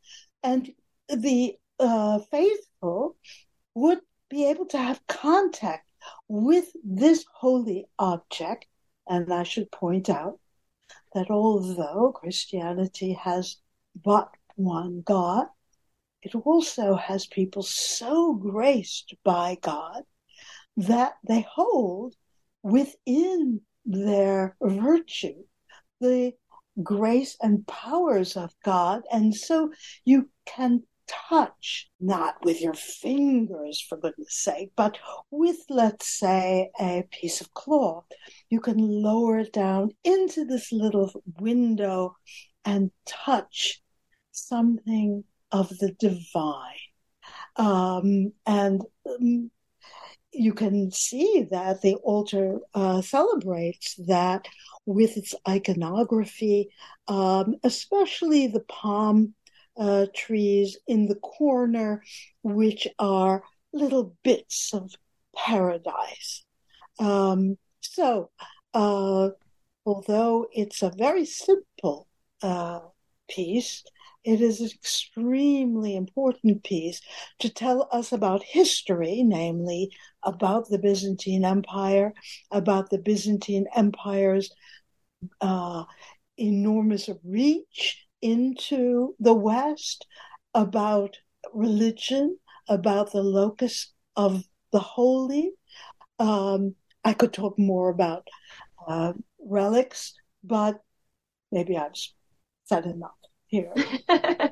[0.43, 0.69] And
[1.09, 3.17] the uh, faithful
[3.73, 3.99] would
[4.29, 5.87] be able to have contact
[6.27, 8.67] with this holy object.
[9.07, 10.39] And I should point out
[11.15, 13.57] that although Christianity has
[14.03, 15.47] but one God,
[16.21, 20.03] it also has people so graced by God
[20.77, 22.15] that they hold
[22.61, 25.43] within their virtue
[25.99, 26.33] the
[26.81, 29.03] grace and powers of God.
[29.11, 29.71] And so
[30.05, 30.83] you can
[31.29, 34.97] touch, not with your fingers, for goodness sake, but
[35.29, 38.05] with, let's say, a piece of cloth.
[38.49, 42.15] You can lower it down into this little window
[42.65, 43.81] and touch
[44.31, 46.73] something of the divine.
[47.55, 49.51] Um, and um,
[50.33, 54.47] you can see that the altar uh, celebrates that
[54.85, 56.69] with its iconography,
[57.07, 59.33] um, especially the palm
[59.77, 62.03] uh, trees in the corner,
[62.41, 64.91] which are little bits of
[65.35, 66.45] paradise.
[66.99, 68.29] Um, so,
[68.73, 69.29] uh,
[69.85, 72.07] although it's a very simple
[72.41, 72.79] uh,
[73.29, 73.83] piece,
[74.23, 77.01] it is an extremely important piece
[77.39, 79.91] to tell us about history, namely
[80.23, 82.13] about the Byzantine Empire,
[82.51, 84.49] about the Byzantine Empire's
[85.41, 85.83] uh,
[86.37, 90.05] enormous reach into the West,
[90.53, 91.17] about
[91.53, 92.37] religion,
[92.69, 95.51] about the locus of the holy.
[96.19, 98.27] Um, I could talk more about
[98.87, 99.13] uh,
[99.45, 100.13] relics,
[100.43, 100.79] but
[101.51, 101.91] maybe I've
[102.65, 103.11] said enough
[103.53, 103.73] here.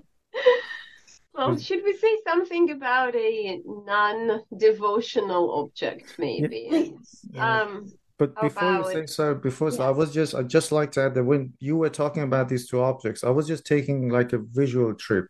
[1.34, 6.68] well, should we say something about a non-devotional object, maybe?
[6.72, 7.26] Yes.
[7.38, 9.80] Um, but before you say so, before yes.
[9.80, 12.70] I was just I just like to add that when you were talking about these
[12.70, 15.26] two objects, I was just taking like a visual trip.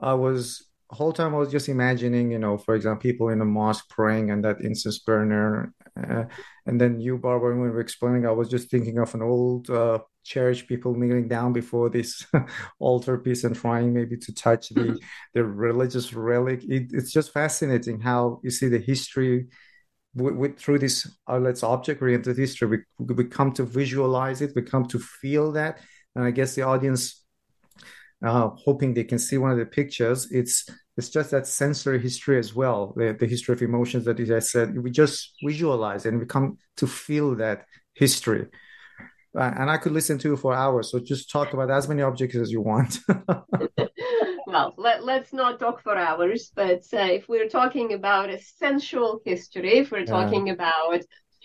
[0.00, 3.44] I was whole time I was just imagining, you know, for example, people in a
[3.44, 6.24] mosque praying and that incense burner Uh,
[6.64, 9.68] and then you, Barbara, when we were explaining, I was just thinking of an old
[9.68, 12.26] uh, church, people kneeling down before this
[12.78, 14.98] altar piece and trying maybe to touch the
[15.34, 16.62] the religious relic.
[16.64, 19.46] It, it's just fascinating how you see the history
[20.14, 22.84] with, with through this uh, let's object-oriented history.
[22.98, 25.80] We, we come to visualize it, we come to feel that,
[26.14, 27.18] and I guess the audience.
[28.24, 30.30] Uh, hoping they can see one of the pictures.
[30.30, 30.64] It's
[30.96, 34.78] it's just that sensory history as well, the, the history of emotions that I said.
[34.78, 37.64] We just visualize and we come to feel that
[37.94, 38.46] history.
[39.34, 40.90] Uh, and I could listen to you for hours.
[40.90, 42.98] So just talk about as many objects as you want.
[44.46, 49.78] well, let, let's not talk for hours, but uh, if we're talking about essential history,
[49.78, 50.52] if we're talking yeah.
[50.54, 51.02] about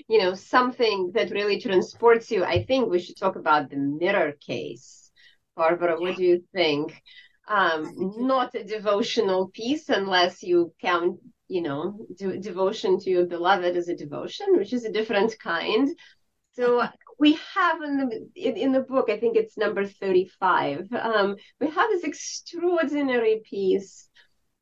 [0.08, 4.34] you know something that really transports you, I think we should talk about the mirror
[4.46, 5.10] case.
[5.56, 7.02] Barbara, what do you think?
[7.48, 13.78] Um, not a devotional piece unless you count, you know, de- devotion to your beloved
[13.78, 15.90] as a devotion, which is a different kind.
[16.52, 16.86] So
[17.20, 20.88] we have in the in, in, the book, I think it's number thirty-five.
[20.94, 24.10] Um, we have this extraordinary piece.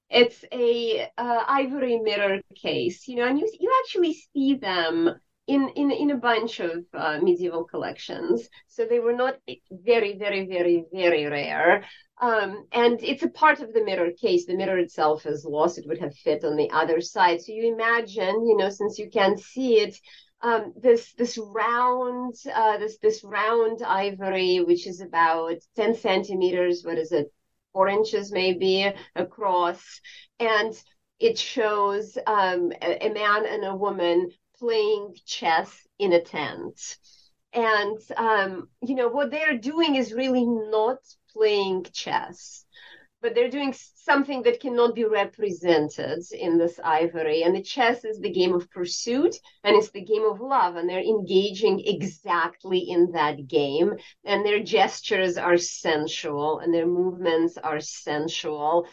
[0.10, 5.12] It's a uh, ivory mirror case, you know, and you you actually see them
[5.47, 8.47] in in in a bunch of uh, medieval collections.
[8.68, 9.36] So they were not
[9.72, 11.84] very very very very rare.
[12.22, 14.45] Um, and it's a part of the mirror case.
[14.45, 15.78] The mirror itself is lost.
[15.78, 17.41] It would have fit on the other side.
[17.41, 19.97] So you imagine, you know, since you can't see it,
[20.46, 26.84] um, this this round uh, this this round ivory, which is about ten centimeters.
[26.84, 27.34] What is it?
[27.74, 29.84] Four inches maybe across,
[30.39, 30.74] and
[31.20, 34.30] it shows um, a, a man and a woman
[34.60, 36.80] playing chess in a tent.
[37.52, 41.00] And um, you know what they're doing is really not
[41.34, 42.64] playing chess
[43.26, 47.42] but they're doing something that cannot be represented in this ivory.
[47.42, 50.76] And the chess is the game of pursuit and it's the game of love.
[50.76, 53.96] And they're engaging exactly in that game.
[54.26, 58.88] And their gestures are sensual and their movements are sensual.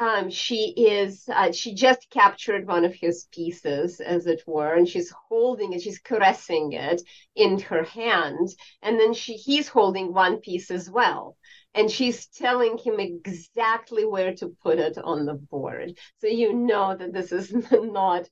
[0.00, 4.88] Um, she is uh, she just captured one of his pieces as it were and
[4.88, 7.02] she's holding it she's caressing it
[7.34, 8.48] in her hand
[8.80, 11.36] and then she he's holding one piece as well
[11.74, 15.96] and she's telling him exactly where to put it on the board.
[16.20, 18.28] So you know that this is not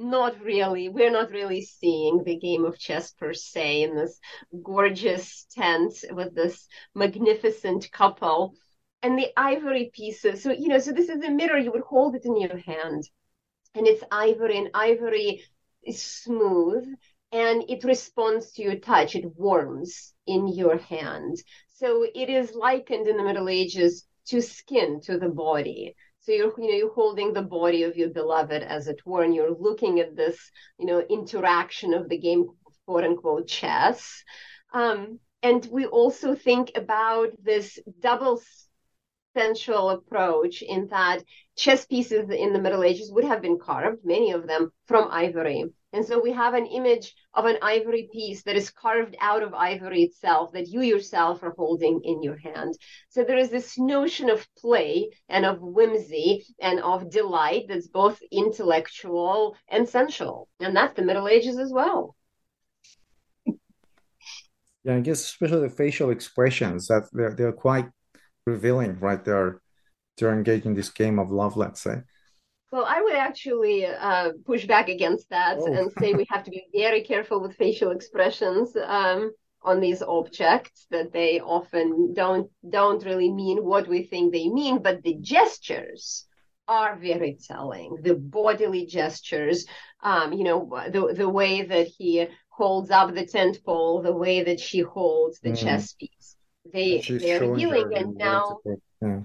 [0.00, 4.20] not really we're not really seeing the game of chess per se in this
[4.62, 8.54] gorgeous tent with this magnificent couple
[9.02, 12.14] and the ivory pieces so you know so this is a mirror you would hold
[12.14, 13.08] it in your hand
[13.74, 15.42] and it's ivory and ivory
[15.82, 16.84] is smooth
[17.30, 21.36] and it responds to your touch it warms in your hand
[21.78, 25.94] so it is likened in the Middle Ages to skin, to the body.
[26.20, 29.32] So you're, you know, you're holding the body of your beloved, as it were, and
[29.32, 30.36] you're looking at this,
[30.78, 32.46] you know, interaction of the game,
[32.84, 34.24] quote unquote, chess.
[34.74, 38.42] Um, and we also think about this double
[39.38, 41.22] sensual approach in that
[41.56, 45.64] chess pieces in the Middle Ages would have been carved, many of them from ivory.
[45.92, 49.54] And so we have an image of an ivory piece that is carved out of
[49.54, 52.74] ivory itself that you yourself are holding in your hand.
[53.08, 58.20] So there is this notion of play and of whimsy and of delight that's both
[58.30, 60.48] intellectual and sensual.
[60.60, 62.16] And that's the Middle Ages as well.
[64.84, 67.88] Yeah, I guess especially the facial expressions that they're they're quite
[68.48, 69.22] revealing, right?
[69.24, 69.60] They're
[70.16, 72.02] they're engaging this game of love, let's say.
[72.70, 75.72] Well, I would actually uh, push back against that oh.
[75.72, 79.32] and say we have to be very careful with facial expressions um,
[79.62, 80.86] on these objects.
[80.90, 86.26] That they often don't don't really mean what we think they mean, but the gestures
[86.66, 87.98] are very telling.
[88.02, 89.64] The bodily gestures,
[90.02, 90.58] um, you know,
[90.90, 92.26] the the way that he
[92.58, 95.58] holds up the tent pole, the way that she holds the mm.
[95.62, 96.17] chess piece,
[96.72, 97.92] they they are revealing.
[97.94, 99.20] And now, put, yeah.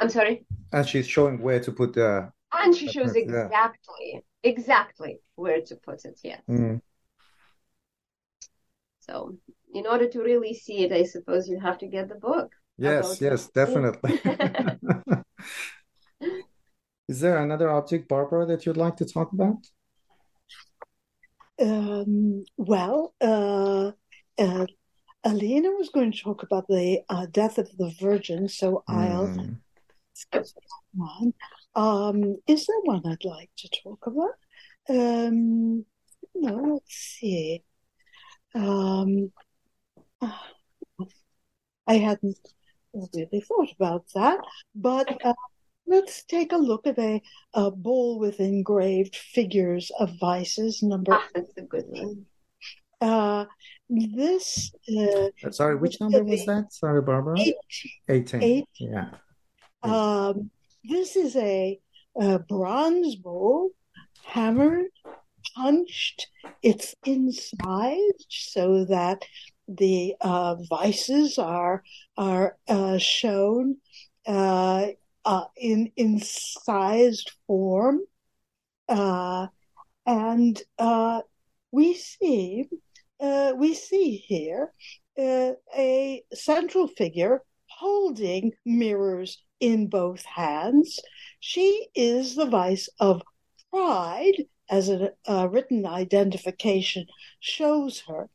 [0.00, 0.44] I'm sorry.
[0.72, 4.20] And she's showing where to put the and she shows exactly, yeah.
[4.42, 6.18] exactly where to put it.
[6.22, 6.42] Yes.
[6.48, 6.80] Mm.
[9.00, 9.36] So,
[9.74, 12.52] in order to really see it, I suppose you have to get the book.
[12.78, 14.20] Yes, yes, definitely.
[17.08, 19.66] Is there another object, Barbara, that you'd like to talk about?
[21.60, 23.92] Um, well, uh,
[24.38, 24.66] uh,
[25.24, 29.56] Elina was going to talk about the uh, death of the Virgin, so I'll mm.
[30.14, 30.52] skip that
[30.94, 31.34] one.
[31.74, 34.34] Um, is there one I'd like to talk about?
[34.88, 35.84] Um,
[36.34, 37.62] no, let's see.
[38.54, 39.32] Um,
[41.86, 42.38] I hadn't
[42.92, 44.38] really thought about that,
[44.74, 45.34] but uh,
[45.86, 47.22] let's take a look at a,
[47.54, 50.82] a bowl with engraved figures of vices.
[50.82, 51.14] Number.
[51.14, 52.26] Ah, that's a good one.
[53.00, 53.46] Uh,
[53.92, 54.72] this.
[54.88, 56.72] Uh, Sorry, which number was that?
[56.72, 57.38] Sorry, Barbara.
[57.38, 57.54] 18.
[58.08, 58.42] 18.
[58.42, 58.68] Eight.
[58.78, 59.10] Yeah.
[59.82, 60.50] Um,
[60.84, 61.78] this is a,
[62.20, 63.70] a bronze bowl,
[64.24, 64.86] hammered,
[65.54, 66.28] punched.
[66.62, 69.24] It's incised so that
[69.68, 71.82] the uh, vices are
[72.16, 73.76] are uh, shown
[74.26, 74.88] uh,
[75.24, 78.00] uh in incised form,
[78.88, 79.46] uh,
[80.06, 81.22] and uh,
[81.70, 82.68] we see
[83.56, 84.72] we see here
[85.18, 91.00] a central figure holding mirrors in both hands.
[91.40, 93.22] She is the vice of
[93.70, 97.06] pride, as a, a written identification
[97.40, 98.28] shows her,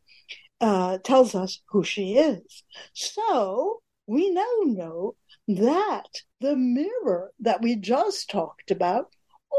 [0.61, 2.63] uh, tells us who she is.
[2.93, 5.15] So we now know
[5.47, 6.09] that
[6.39, 9.13] the mirror that we just talked about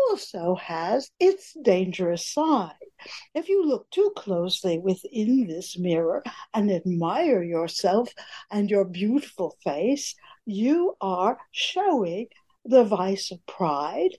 [0.08, 2.74] also has its dangerous side.
[3.34, 6.22] If you look too closely within this mirror
[6.54, 8.12] and admire yourself
[8.50, 10.14] and your beautiful face,
[10.46, 12.26] you are showing
[12.64, 14.16] the vice of pride.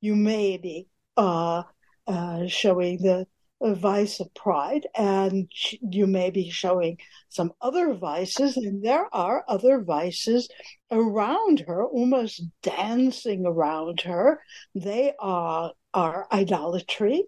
[0.00, 1.64] You may be uh,
[2.06, 3.26] uh, showing the
[3.62, 5.50] vice of pride, and
[5.82, 6.98] you may be showing
[7.28, 10.48] some other vices, and there are other vices
[10.90, 14.40] around her, almost dancing around her.
[14.74, 17.24] They are, are idolatry,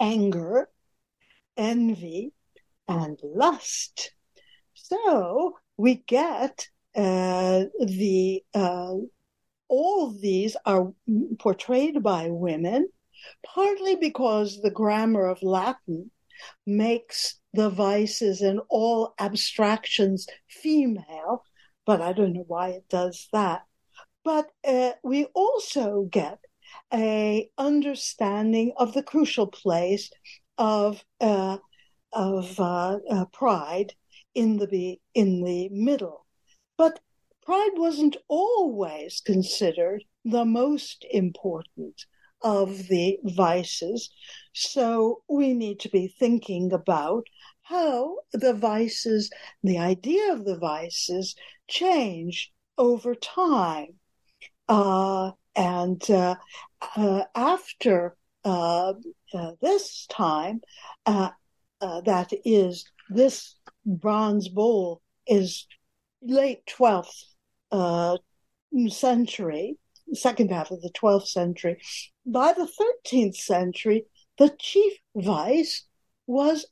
[0.00, 0.68] anger,
[1.56, 2.32] envy,
[2.88, 4.12] and lust.
[4.74, 8.94] So we get uh, the uh,
[9.68, 10.92] all these are
[11.38, 12.88] portrayed by women,
[13.44, 16.10] partly because the grammar of Latin
[16.66, 21.44] makes the vices and all abstractions female,
[21.84, 23.62] but I don't know why it does that.
[24.24, 26.38] But uh, we also get
[26.92, 30.10] a understanding of the crucial place
[30.58, 31.58] of uh,
[32.12, 33.94] of uh, uh pride
[34.34, 36.26] in the in the middle.
[36.76, 37.00] But
[37.42, 42.04] pride wasn't always considered the most important
[42.42, 44.10] of the vices.
[44.52, 47.24] So we need to be thinking about
[47.62, 49.30] how the vices,
[49.62, 51.34] the idea of the vices,
[51.68, 53.94] change over time.
[54.68, 56.36] Uh, and uh,
[56.96, 58.94] uh, after uh,
[59.34, 60.60] uh, this time,
[61.06, 61.30] uh,
[61.80, 65.66] that is, this bronze bowl is
[66.22, 67.24] late 12th
[67.72, 68.18] uh,
[68.88, 69.78] century,
[70.12, 71.80] second half of the 12th century.
[72.30, 72.70] By the
[73.08, 74.06] 13th century,
[74.38, 75.86] the chief vice
[76.28, 76.64] was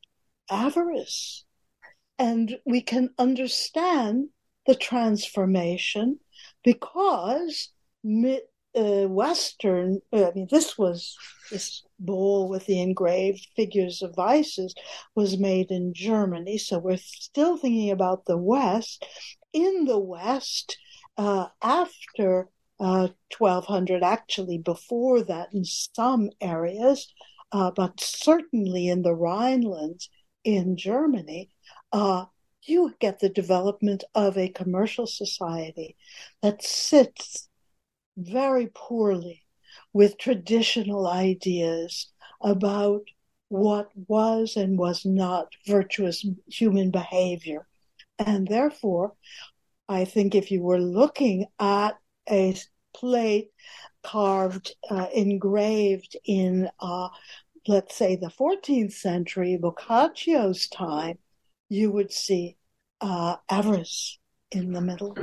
[0.48, 1.44] avarice.
[2.16, 4.28] And we can understand
[4.66, 6.20] the transformation
[6.62, 7.72] because
[8.04, 11.16] uh, Western, I mean, this was
[11.50, 14.76] this bowl with the engraved figures of vices
[15.16, 16.58] was made in Germany.
[16.58, 19.04] So we're still thinking about the West.
[19.52, 20.78] In the West,
[21.16, 22.48] uh, after
[22.80, 27.12] uh, 1200, actually before that in some areas,
[27.52, 30.08] uh, but certainly in the Rhinelands
[30.44, 31.50] in Germany,
[31.92, 32.26] uh,
[32.62, 35.96] you get the development of a commercial society
[36.42, 37.48] that sits
[38.16, 39.42] very poorly
[39.92, 42.08] with traditional ideas
[42.42, 43.02] about
[43.48, 47.66] what was and was not virtuous human behavior.
[48.18, 49.14] And therefore,
[49.88, 51.96] I think if you were looking at
[52.30, 52.54] a
[52.94, 53.50] plate
[54.02, 57.08] carved, uh, engraved in, uh,
[57.66, 61.18] let's say, the 14th century, Boccaccio's time,
[61.68, 62.56] you would see
[63.00, 64.18] uh, avarice
[64.50, 65.16] in the middle.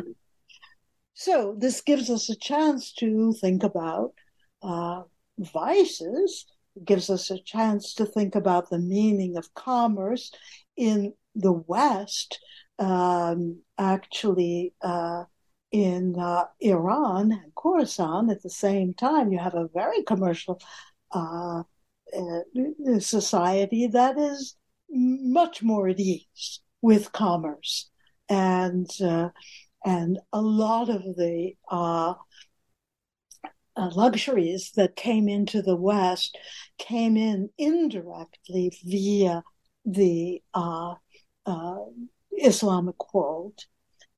[1.14, 4.14] So this gives us a chance to think about
[4.62, 5.04] uh,
[5.40, 6.46] vices,
[6.84, 10.32] gives us a chance to think about the meaning of commerce
[10.76, 12.40] in the West.
[12.78, 15.24] Um, actually, uh,
[15.76, 20.62] in uh, Iran and Khorasan at the same time, you have a very commercial
[21.12, 21.64] uh,
[22.18, 24.56] uh, society that is
[24.90, 27.90] much more at ease with commerce.
[28.30, 29.30] And uh,
[29.84, 32.14] and a lot of the uh,
[33.76, 36.38] uh, luxuries that came into the West
[36.78, 39.44] came in indirectly via
[39.84, 40.42] the
[42.32, 43.66] Islamic world,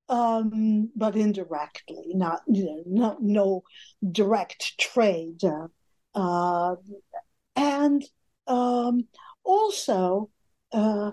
[0.10, 3.64] um, but indirectly, not you know, no, no
[4.12, 5.42] direct trade,
[6.16, 6.76] uh,
[7.56, 8.04] and
[8.48, 9.08] um,
[9.44, 10.30] also.
[10.72, 11.12] Uh,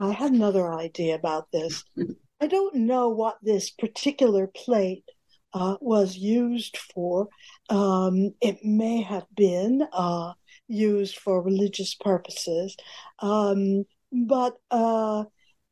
[0.00, 1.84] I had another idea about this.
[2.40, 5.04] I don't know what this particular plate
[5.54, 7.28] uh, was used for.
[7.68, 10.32] Um, it may have been uh,
[10.66, 12.76] used for religious purposes,
[13.20, 14.56] um, but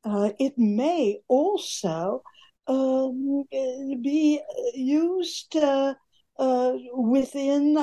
[0.04, 2.22] uh, uh it may also
[2.66, 4.40] um, be
[4.74, 5.94] used uh,
[6.38, 7.76] uh, within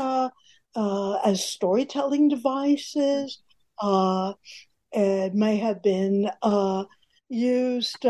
[1.25, 3.41] as storytelling devices.
[4.93, 6.29] it may have been
[7.29, 8.05] used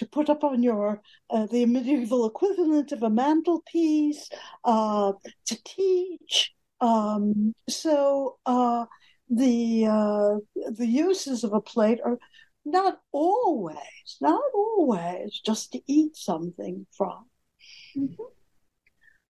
[0.00, 4.30] to put up on your uh, the medieval equivalent of a mantelpiece,
[4.64, 5.12] uh,
[5.44, 6.54] to teach.
[6.80, 8.86] Um, so uh,
[9.28, 10.36] the uh,
[10.70, 12.18] the uses of a plate are
[12.64, 17.26] not always, not always just to eat something from.
[17.96, 18.22] Mm-hmm.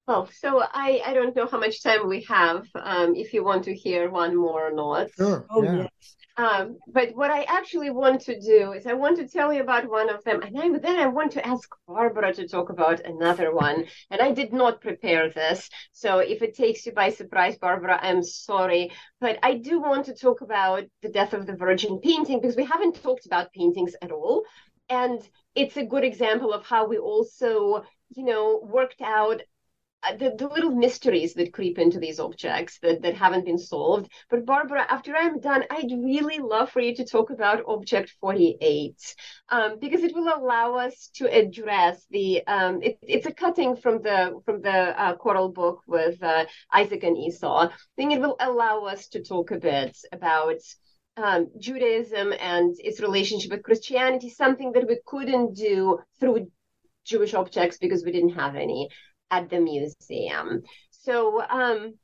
[0.07, 2.66] Well, so I, I don't know how much time we have.
[2.74, 5.09] Um, if you want to hear one more or not.
[5.16, 5.47] Sure.
[5.49, 5.76] Oh yeah.
[5.76, 6.16] yes.
[6.41, 9.91] Um, but what I actually want to do is I want to tell you about
[9.91, 13.55] one of them, and I, then I want to ask Barbara to talk about another
[13.55, 13.84] one.
[14.11, 18.22] And I did not prepare this, so if it takes you by surprise, Barbara, I'm
[18.22, 18.91] sorry.
[19.20, 22.64] But I do want to talk about the death of the Virgin painting because we
[22.64, 24.45] haven't talked about paintings at all,
[24.88, 25.20] and
[25.55, 27.84] it's a good example of how we also,
[28.16, 29.43] you know, worked out
[30.19, 34.11] the, the little mysteries that creep into these objects that, that haven't been solved.
[34.31, 39.15] But Barbara, after I'm done, I'd really love for you to talk about Object 48
[39.51, 42.47] um, because it will allow us to address the.
[42.47, 47.05] Um, it, it's a cutting from the from the uh, choral book with uh, Isaac
[47.05, 47.69] and Esau.
[47.69, 50.61] I think it will allow us to talk a bit about.
[51.17, 56.47] Um, Judaism and its relationship with Christianity, something that we couldn't do through
[57.05, 58.89] Jewish objects because we didn't have any
[59.31, 60.62] at the museum.
[60.91, 61.95] So um,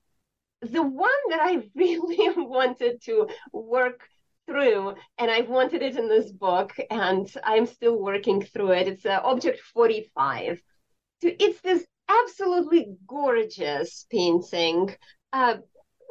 [0.63, 4.09] the one that I really wanted to work
[4.47, 8.89] through, and I wanted it in this book, and I'm still working through it.
[8.89, 10.63] It's uh, Object 45.
[11.23, 14.95] So it's this absolutely gorgeous painting,
[15.33, 15.57] uh,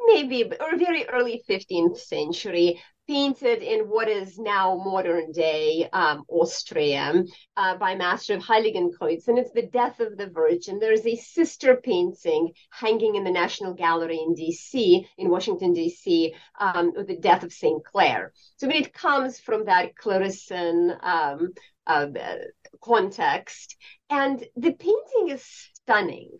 [0.06, 7.24] maybe or very early 15th century, painted in what is now modern day um, Austria
[7.56, 10.78] uh, by master of Heiligenkreuz, and it's the death of the Virgin.
[10.78, 16.92] There's a sister painting hanging in the National Gallery in D.C., in Washington, D.C., um,
[16.96, 17.84] with the death of St.
[17.84, 18.32] Clare.
[18.56, 21.52] So it comes from that Clarissan um,
[21.86, 22.06] uh,
[22.82, 23.76] context.
[24.10, 25.44] And the painting is
[25.74, 26.30] stunning.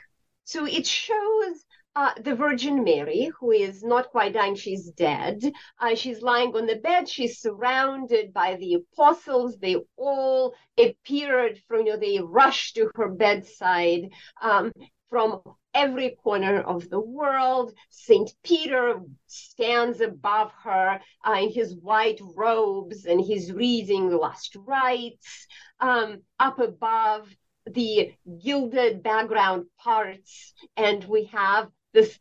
[0.44, 1.64] So it shows
[1.96, 5.42] uh, the Virgin Mary, who is not quite dying, she's dead.
[5.80, 7.08] Uh, she's lying on the bed.
[7.08, 9.56] She's surrounded by the apostles.
[9.56, 14.10] They all appeared from, you know, they rushed to her bedside
[14.42, 14.72] um,
[15.08, 15.40] from
[15.72, 17.72] every corner of the world.
[17.88, 24.54] Saint Peter stands above her uh, in his white robes and he's reading the last
[24.66, 25.46] rites.
[25.80, 27.34] Um, up above,
[27.66, 32.18] the gilded background parts, and we have this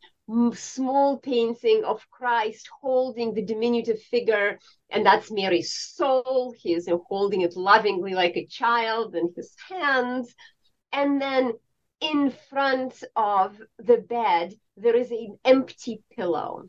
[0.54, 4.58] small painting of Christ holding the diminutive figure,
[4.90, 6.54] and that's Mary's soul.
[6.56, 10.34] He is holding it lovingly like a child in his hands.
[10.92, 11.52] And then
[12.00, 16.64] in front of the bed, there is an empty pillow.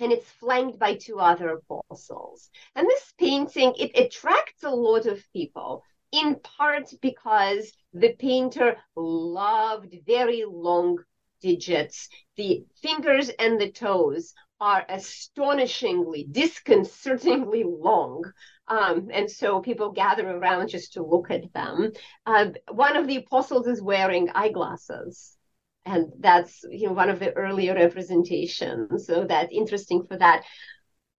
[0.00, 2.50] And it's flanked by two other apostles.
[2.74, 9.94] And this painting, it attracts a lot of people, in part because the painter loved
[10.04, 10.98] very long
[11.42, 12.08] digits.
[12.36, 18.24] The fingers and the toes are astonishingly, disconcertingly long.
[18.68, 21.92] Um, and so people gather around just to look at them.
[22.24, 25.36] Uh, one of the apostles is wearing eyeglasses.
[25.84, 29.04] And that's you know one of the earlier representations.
[29.04, 30.44] So that's interesting for that.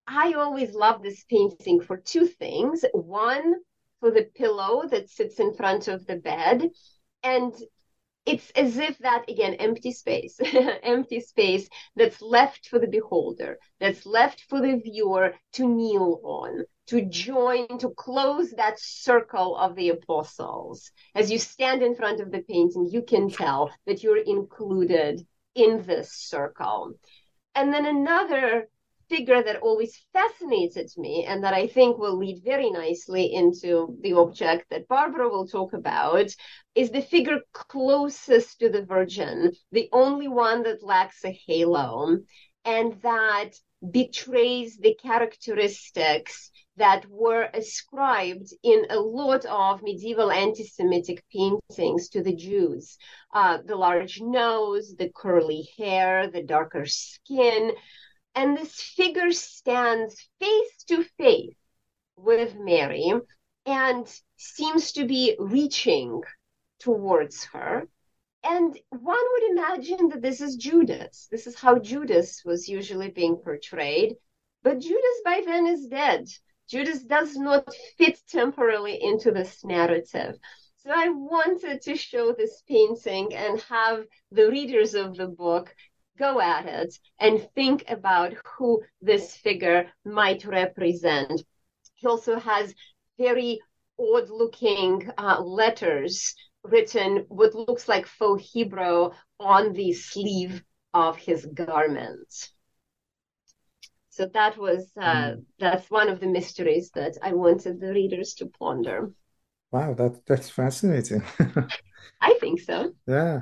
[0.07, 2.85] I always love this painting for two things.
[2.93, 3.55] One,
[3.99, 6.69] for the pillow that sits in front of the bed.
[7.23, 7.53] And
[8.25, 10.39] it's as if that again empty space
[10.83, 16.63] empty space that's left for the beholder that's left for the viewer to kneel on
[16.87, 20.91] to join to close that circle of the apostles.
[21.15, 25.83] As you stand in front of the painting you can tell that you're included in
[25.85, 26.93] this circle.
[27.55, 28.67] And then another
[29.15, 34.13] figure that always fascinated me and that I think will lead very nicely into the
[34.13, 36.29] object that Barbara will talk about
[36.73, 42.17] is the figure closest to the Virgin, the only one that lacks a halo,
[42.65, 43.51] and that
[43.91, 52.23] betrays the characteristics that were ascribed in a lot of medieval anti Semitic paintings to
[52.23, 52.97] the Jews.
[53.31, 57.73] Uh, the large nose, the curly hair, the darker skin.
[58.35, 61.55] And this figure stands face to face
[62.15, 63.11] with Mary
[63.65, 66.21] and seems to be reaching
[66.79, 67.87] towards her.
[68.43, 71.27] and one would imagine that this is Judas.
[71.31, 74.15] This is how Judas was usually being portrayed.
[74.63, 76.27] But Judas by then is dead.
[76.69, 80.37] Judas does not fit temporally into this narrative.
[80.77, 85.73] So I wanted to show this painting and have the readers of the book
[86.17, 91.43] go at it and think about who this figure might represent.
[91.95, 92.73] He also has
[93.17, 93.59] very
[93.99, 101.45] odd looking uh, letters written what looks like faux Hebrew on the sleeve of his
[101.45, 102.49] garment.
[104.09, 105.43] So that was uh, mm.
[105.59, 109.11] that's one of the mysteries that I wanted the readers to ponder.
[109.71, 111.23] Wow, that that's fascinating.
[112.21, 112.93] I think so.
[113.07, 113.41] Yeah.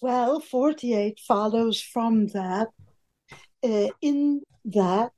[0.00, 2.68] Well, 48 follows from that.
[3.62, 5.12] Uh, in that,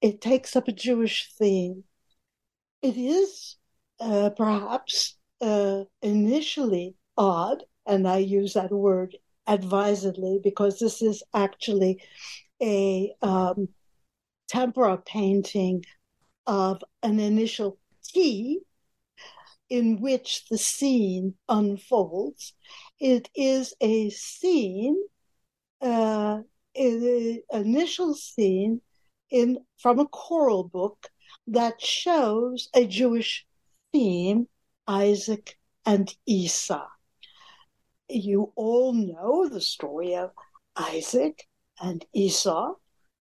[0.00, 1.84] it takes up a Jewish theme.
[2.82, 3.56] It is
[4.00, 12.02] uh, perhaps uh, initially odd, and I use that word advisedly because this is actually
[12.60, 13.68] a um,
[14.48, 15.84] tempera painting
[16.46, 18.60] of an initial T
[19.68, 22.54] in which the scene unfolds.
[22.98, 24.96] It is a scene,
[25.80, 26.40] uh,
[26.74, 28.80] an initial scene
[29.30, 31.08] in from a choral book
[31.46, 33.46] that shows a Jewish
[33.92, 34.48] theme,
[34.86, 36.86] Isaac and Esau.
[38.08, 40.30] You all know the story of
[40.76, 41.46] Isaac
[41.80, 42.74] and Esau.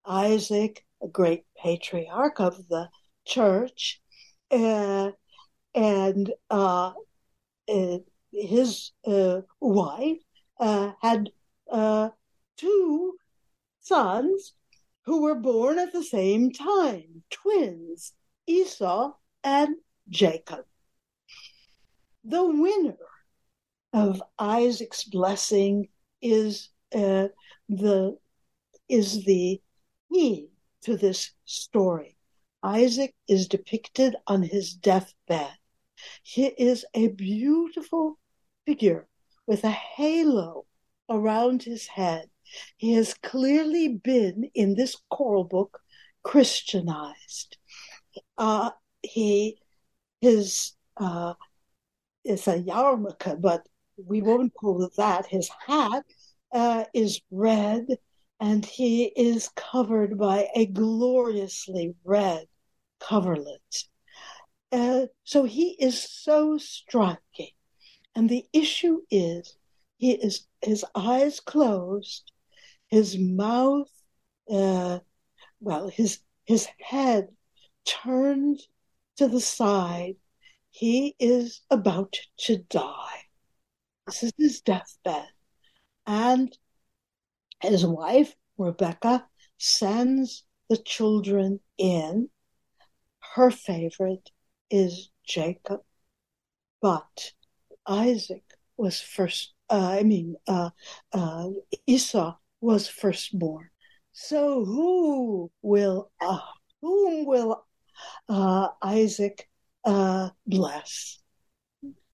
[0.05, 2.89] Isaac, a great patriarch of the
[3.25, 4.01] church,
[4.51, 5.11] uh,
[5.73, 6.93] and uh,
[7.67, 7.97] uh,
[8.35, 10.19] his uh, wife
[10.59, 11.31] uh, had
[11.71, 12.09] uh,
[12.57, 13.17] two
[13.79, 14.53] sons
[15.05, 18.13] who were born at the same time, twins,
[18.47, 19.13] Esau
[19.43, 19.75] and
[20.09, 20.65] Jacob.
[22.23, 22.97] The winner
[23.93, 25.89] of Isaac's blessing
[26.21, 27.27] is uh,
[27.69, 28.17] the
[28.89, 29.61] is the
[30.11, 30.49] key
[30.81, 32.17] to this story.
[32.63, 35.57] Isaac is depicted on his deathbed.
[36.23, 38.17] He is a beautiful
[38.65, 39.07] figure
[39.47, 40.65] with a halo
[41.09, 42.29] around his head.
[42.77, 45.79] He has clearly been in this choral book
[46.23, 47.57] Christianized.
[48.37, 49.57] Uh, he
[50.21, 51.33] his uh,
[52.23, 53.67] it's a yarmulke, but
[54.03, 55.25] we won't call it that.
[55.27, 56.03] His hat
[56.51, 57.85] uh, is red,
[58.39, 62.45] and he is covered by a gloriously red
[62.99, 63.83] coverlet.
[64.71, 67.51] Uh, so he is so striking.
[68.15, 69.57] And the issue is
[69.97, 72.31] he is his eyes closed,
[72.87, 73.91] his mouth,
[74.49, 74.99] uh,
[75.59, 77.35] well, his his head
[77.85, 78.61] turned
[79.17, 80.15] to the side.
[80.71, 83.23] He is about to die.
[84.05, 85.29] This is his deathbed.
[86.05, 86.57] And
[87.61, 92.29] his wife, Rebecca, sends the children in.
[93.35, 94.29] Her favorite
[94.69, 95.81] is Jacob,
[96.81, 97.33] but
[97.87, 98.43] Isaac
[98.77, 99.53] was first.
[99.69, 100.69] Uh, I mean, uh,
[101.11, 101.49] uh,
[101.87, 103.69] Esau was firstborn.
[104.11, 106.39] So who will, uh,
[106.81, 107.65] whom will
[108.29, 109.49] uh, Isaac
[109.83, 111.19] uh, bless.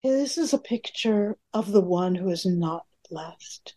[0.02, 3.74] This is a picture of the one who is not blessed.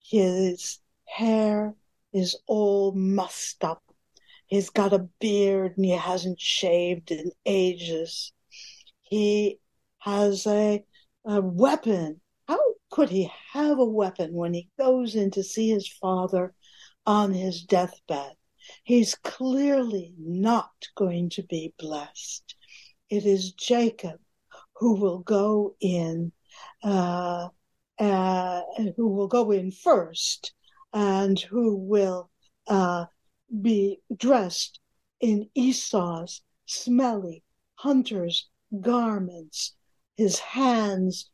[0.00, 1.74] His hair
[2.12, 3.82] is all mussed up.
[4.46, 8.32] He's got a beard and he hasn't shaved in ages.
[9.00, 9.58] He
[9.98, 10.84] has a,
[11.24, 12.20] a weapon.
[12.48, 12.60] How
[12.90, 16.54] could he have a weapon when he goes in to see his father
[17.06, 18.32] on his deathbed?
[18.84, 22.54] He's clearly not going to be blessed.
[23.10, 24.20] It is Jacob
[24.76, 26.32] who will go in,
[26.82, 27.48] uh,
[27.98, 28.62] uh,
[28.96, 30.52] who will go in first,
[30.92, 32.30] and who will
[32.66, 33.06] uh,
[33.60, 34.80] be dressed
[35.20, 37.44] in Esau's smelly
[37.74, 38.48] hunter's
[38.80, 39.74] garments,
[40.16, 41.30] his hands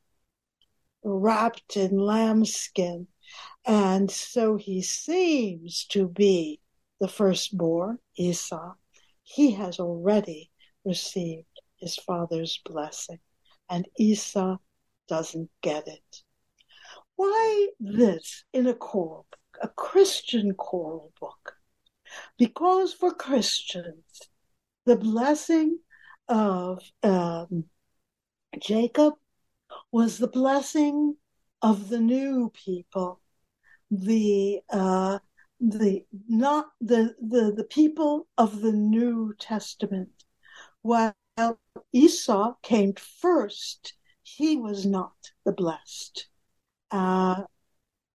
[1.03, 3.07] wrapped in lambskin.
[3.67, 6.61] And so he seems to be
[7.01, 8.75] the firstborn, Esau,
[9.23, 10.51] he has already
[10.85, 13.21] received his father's blessing,
[13.69, 14.57] and Esau
[15.07, 16.23] doesn't get it.
[17.17, 21.55] Why this in a choral book, a Christian choral book?
[22.39, 24.23] Because for Christians,
[24.87, 25.79] the blessing
[26.29, 27.65] of um,
[28.61, 29.15] Jacob
[29.93, 31.17] was the blessing
[31.63, 33.21] of the new people,
[33.91, 35.19] the uh,
[35.61, 40.25] the not the the the people of the New Testament.
[40.83, 41.15] While
[41.93, 46.29] Esau came first, he was not the blessed.
[46.91, 47.45] Uh,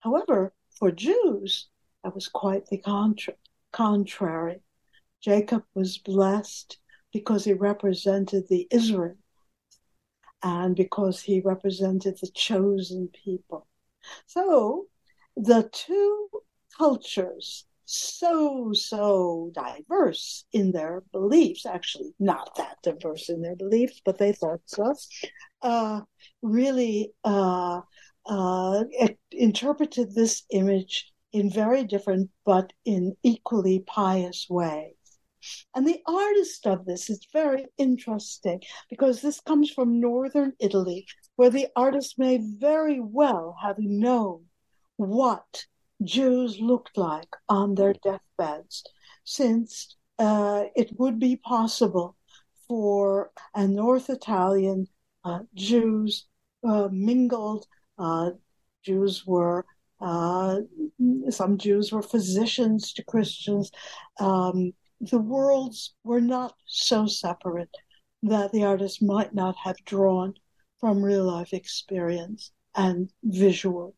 [0.01, 1.69] however, for Jews,
[2.03, 3.35] that was quite the contra-
[3.73, 4.63] contrary.
[5.21, 6.79] Jacob was blessed
[7.13, 9.17] because he represented the Israel
[10.43, 13.67] and because he represented the chosen people.
[14.27, 14.87] So
[15.37, 16.29] the two
[16.77, 24.19] cultures, so, so diverse in their beliefs, actually not that diverse in their beliefs, but
[24.19, 24.95] they thought so,
[25.63, 26.01] uh,
[26.43, 27.81] really uh,
[28.27, 28.85] uh,
[29.33, 34.95] interpreted this image in very different but in equally pious ways.
[35.75, 41.51] And the artist of this is very interesting because this comes from northern Italy, where
[41.51, 44.47] the artist may very well have known
[44.97, 45.65] what
[46.03, 48.85] Jews looked like on their deathbeds,
[49.25, 52.17] since uh, it would be possible
[52.69, 54.87] for a North Italian
[55.25, 56.27] uh, Jews
[56.67, 57.67] uh, mingled.
[57.99, 58.31] Uh,
[58.85, 59.67] Jews were
[60.01, 60.61] uh,
[61.29, 63.71] some Jews were physicians to Christians.
[64.19, 67.75] Um, the worlds were not so separate
[68.23, 70.35] that the artist might not have drawn
[70.79, 73.95] from real life experience and visual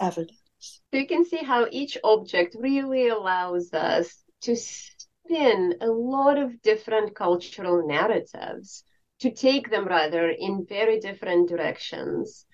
[0.00, 0.40] evidence.
[0.60, 6.62] So you can see how each object really allows us to spin a lot of
[6.62, 8.84] different cultural narratives,
[9.20, 12.46] to take them rather in very different directions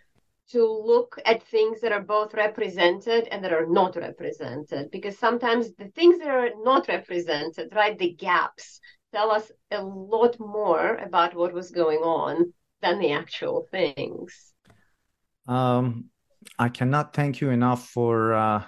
[0.53, 4.91] to look at things that are both represented and that are not represented.
[4.91, 8.81] Because sometimes the things that are not represented right the gaps
[9.13, 14.53] tell us a lot more about what was going on than the actual things.
[15.47, 16.07] Um,
[16.59, 18.63] i cannot thank you enough for uh,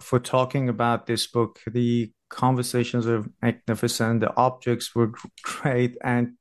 [0.00, 1.60] for talking about this book.
[1.66, 4.20] The conversations were magnificent.
[4.20, 5.12] The objects were
[5.42, 5.96] great.
[6.02, 6.34] And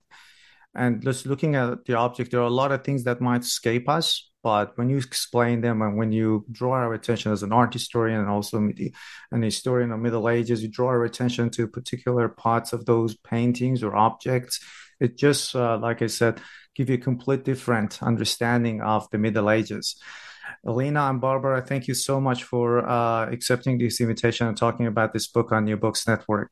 [0.75, 3.89] and just looking at the object there are a lot of things that might escape
[3.89, 7.73] us but when you explain them and when you draw our attention as an art
[7.73, 12.73] historian and also an historian of middle ages you draw our attention to particular parts
[12.73, 14.59] of those paintings or objects
[14.99, 16.39] it just uh, like i said
[16.75, 19.99] give you a complete different understanding of the middle ages
[20.65, 25.13] Elina and Barbara, thank you so much for uh, accepting this invitation and talking about
[25.13, 26.51] this book on New Books Network.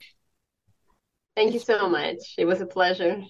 [1.35, 2.17] Thank you so much.
[2.37, 3.21] It was a pleasure.